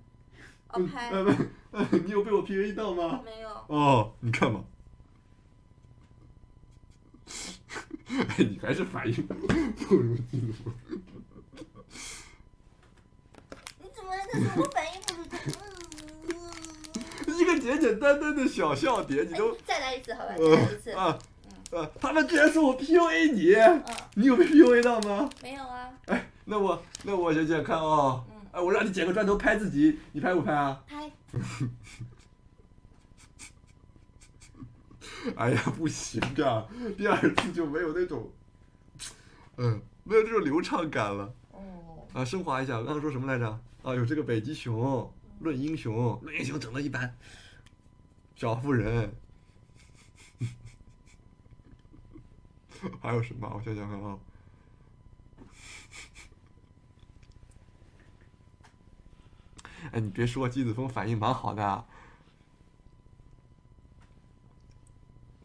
[0.69, 1.31] 哦嗯拍，呃不
[1.73, 3.21] 呃你有被我 PUA 到吗？
[3.25, 3.49] 没有。
[3.69, 4.65] 哦，你看嘛，
[8.09, 9.35] 哎， 你还是反应不
[9.95, 10.55] 如记录。
[13.81, 15.25] 你怎么还在说我反应不如
[17.29, 17.35] 嗯？
[17.39, 20.91] 一个简简单单的小笑点，你都哎再来一次好吧，再来一次。
[20.93, 21.19] 呃啊
[21.75, 23.83] 呃， 他们居然说我 PUA 你，嗯，
[24.15, 25.29] 你有被 PUA 到吗？
[25.43, 30.83] 没有啊，哎，那我那我想想看哦，嗯，哎，我让你捡个砖头拍自己，你拍不拍啊？
[30.87, 31.11] 拍。
[35.37, 36.67] 哎呀，不行啊，
[36.97, 38.31] 第二次就没有那种，
[39.57, 42.25] 嗯，没有这种流畅感了哦，啊。
[42.25, 43.49] 升华一下，我刚刚说什么来着？
[43.83, 45.11] 啊，有这个北极熊，
[45.41, 47.17] 论英雄，论英雄整的一般，
[48.37, 49.15] 小妇人，
[53.01, 53.51] 还有什么？
[53.55, 54.19] 我想想看啊。
[59.93, 61.85] 哎，你别说，季子峰反应蛮好的啊。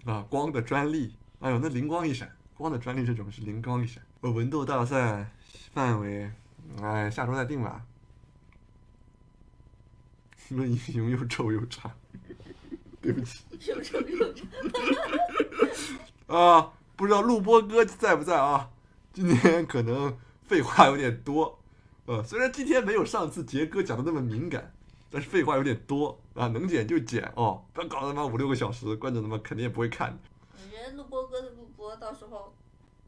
[0.06, 4.02] 啊，光的专利，哎呦，那灵光一闪，光的专利这种是灵光一闪。
[4.22, 5.30] 呃，文斗大赛
[5.74, 6.32] 范围，
[6.82, 7.86] 哎，下周再定吧。
[10.50, 11.94] 论英雄又臭又差，
[13.02, 13.44] 对不起。
[13.68, 14.46] 又臭又差。
[16.28, 18.70] 啊，不知道录播哥在不在啊？
[19.14, 21.58] 今天可能废话有点多，
[22.06, 24.74] 呃，虽然今天没有上次杰哥讲的那么敏感，
[25.10, 30.20] 但是废话有点多啊，能剪就剪哦，不要搞他妈五六个小时，观众他妈肯定也不会看。
[30.52, 32.54] 我觉得录播哥的录播到时候，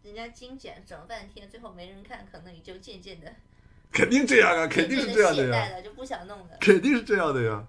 [0.03, 3.29] 人家精简整半天，最后没人看，可能也就渐渐的。
[3.91, 6.57] 肯定这样啊，肯定是这样的呀，就不想弄了。
[6.61, 7.67] 肯定是这样的呀。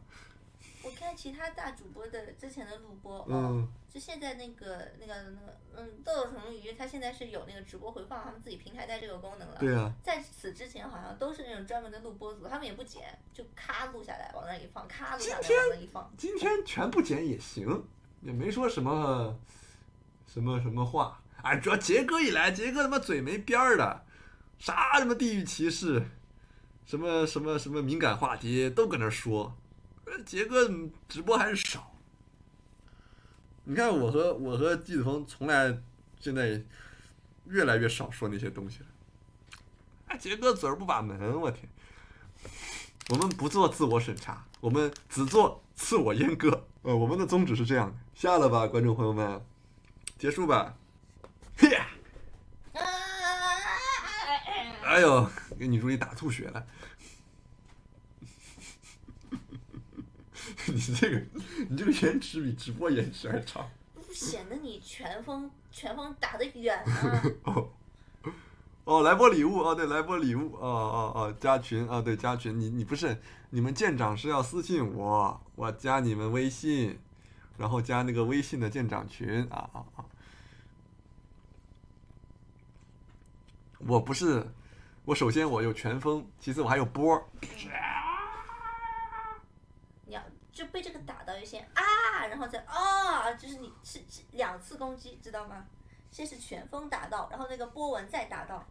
[0.84, 9.56] 我看其他大主播的之前的录播，嗯，就现在那个那个那个，嗯，豆豆成鱼，他现在是有那个直播回放，他们自己平台带这个功能了。
[9.60, 9.92] 对啊。
[10.02, 16.10] 在此之前，好像都是那种专门的录播组，他们也不剪，就咔录下来往那一放，咔录下来往那一放。
[16.16, 17.84] 今天全部剪也行，
[18.22, 19.38] 也没说什么
[20.26, 21.20] 什么什么话。
[21.42, 24.06] 哎，主要杰哥一来，杰哥他妈嘴没边儿的。
[24.58, 26.02] 啥什么地域歧视，
[26.86, 29.54] 什么什么什么敏感话题都搁那说，
[30.24, 30.70] 杰哥
[31.10, 31.91] 直播还是少。
[33.64, 35.78] 你看我和我和季子峰从来
[36.18, 36.60] 现在
[37.46, 38.86] 越来越少说那些东西了。
[40.06, 41.68] 哎，杰哥嘴儿不把门，我天！
[43.10, 46.66] 我们不做自我审查，我们只做自我阉割。
[46.82, 47.96] 呃，我们的宗旨是这样的。
[48.14, 49.40] 下了吧，观众朋友们，
[50.18, 50.74] 结束吧。
[51.56, 51.76] 嘿。
[54.84, 56.66] 哎呦，给女助理打吐血了！
[60.72, 61.22] 你这个，
[61.68, 63.68] 你这个延迟比直播延迟还长。
[63.94, 67.22] 不显得你拳风拳风打得远吗？
[67.44, 67.68] 哦，
[68.84, 73.16] 哦，来波礼物哦，对，来波礼物哦哦哦，加群啊，对，加群，你你不是
[73.50, 76.98] 你们舰长是要私信我，我加你们微信，
[77.56, 80.04] 然后加那个微信的舰长群啊啊啊！
[83.86, 84.46] 我不是。
[85.04, 87.20] 我首先我有拳风，其次我还有波。
[90.62, 95.66] 就被这个打到一些啊，然后再啊，就是你是是两次攻击，知道吗？
[96.08, 98.64] 先是拳风打到，然后那个波纹再打到。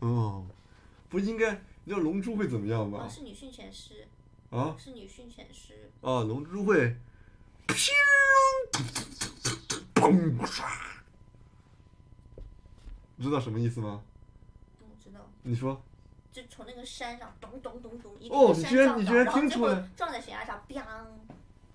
[0.00, 0.44] 哦，
[1.08, 1.52] 不应该，
[1.84, 3.08] 你知道龙珠会怎么样吗？
[3.08, 4.06] 是女训犬师。
[4.50, 4.76] 啊？
[4.78, 5.90] 是女训犬师。
[6.02, 6.94] 啊，龙珠会，
[7.66, 7.88] 砰，
[9.94, 10.64] 砰唰，
[13.16, 14.02] 你知道什么意思吗
[15.02, 15.20] 知道？
[15.42, 15.82] 你说，
[16.30, 20.84] 就从那个山上咚咚咚咚，一个山撞到，然后结果撞在悬崖上，砰！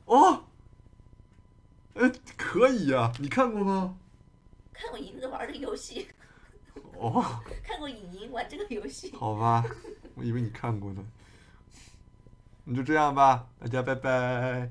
[0.05, 0.43] 哦，
[1.95, 3.97] 哎，可以呀，你看过吗？
[4.73, 6.07] 看过银子玩的游戏。
[6.97, 7.41] 哦。
[7.63, 9.11] 看过影音玩这个游戏。
[9.15, 9.63] 好吧，
[10.15, 11.03] 我以为你看过呢。
[12.65, 14.69] 那就这样吧，大家拜拜。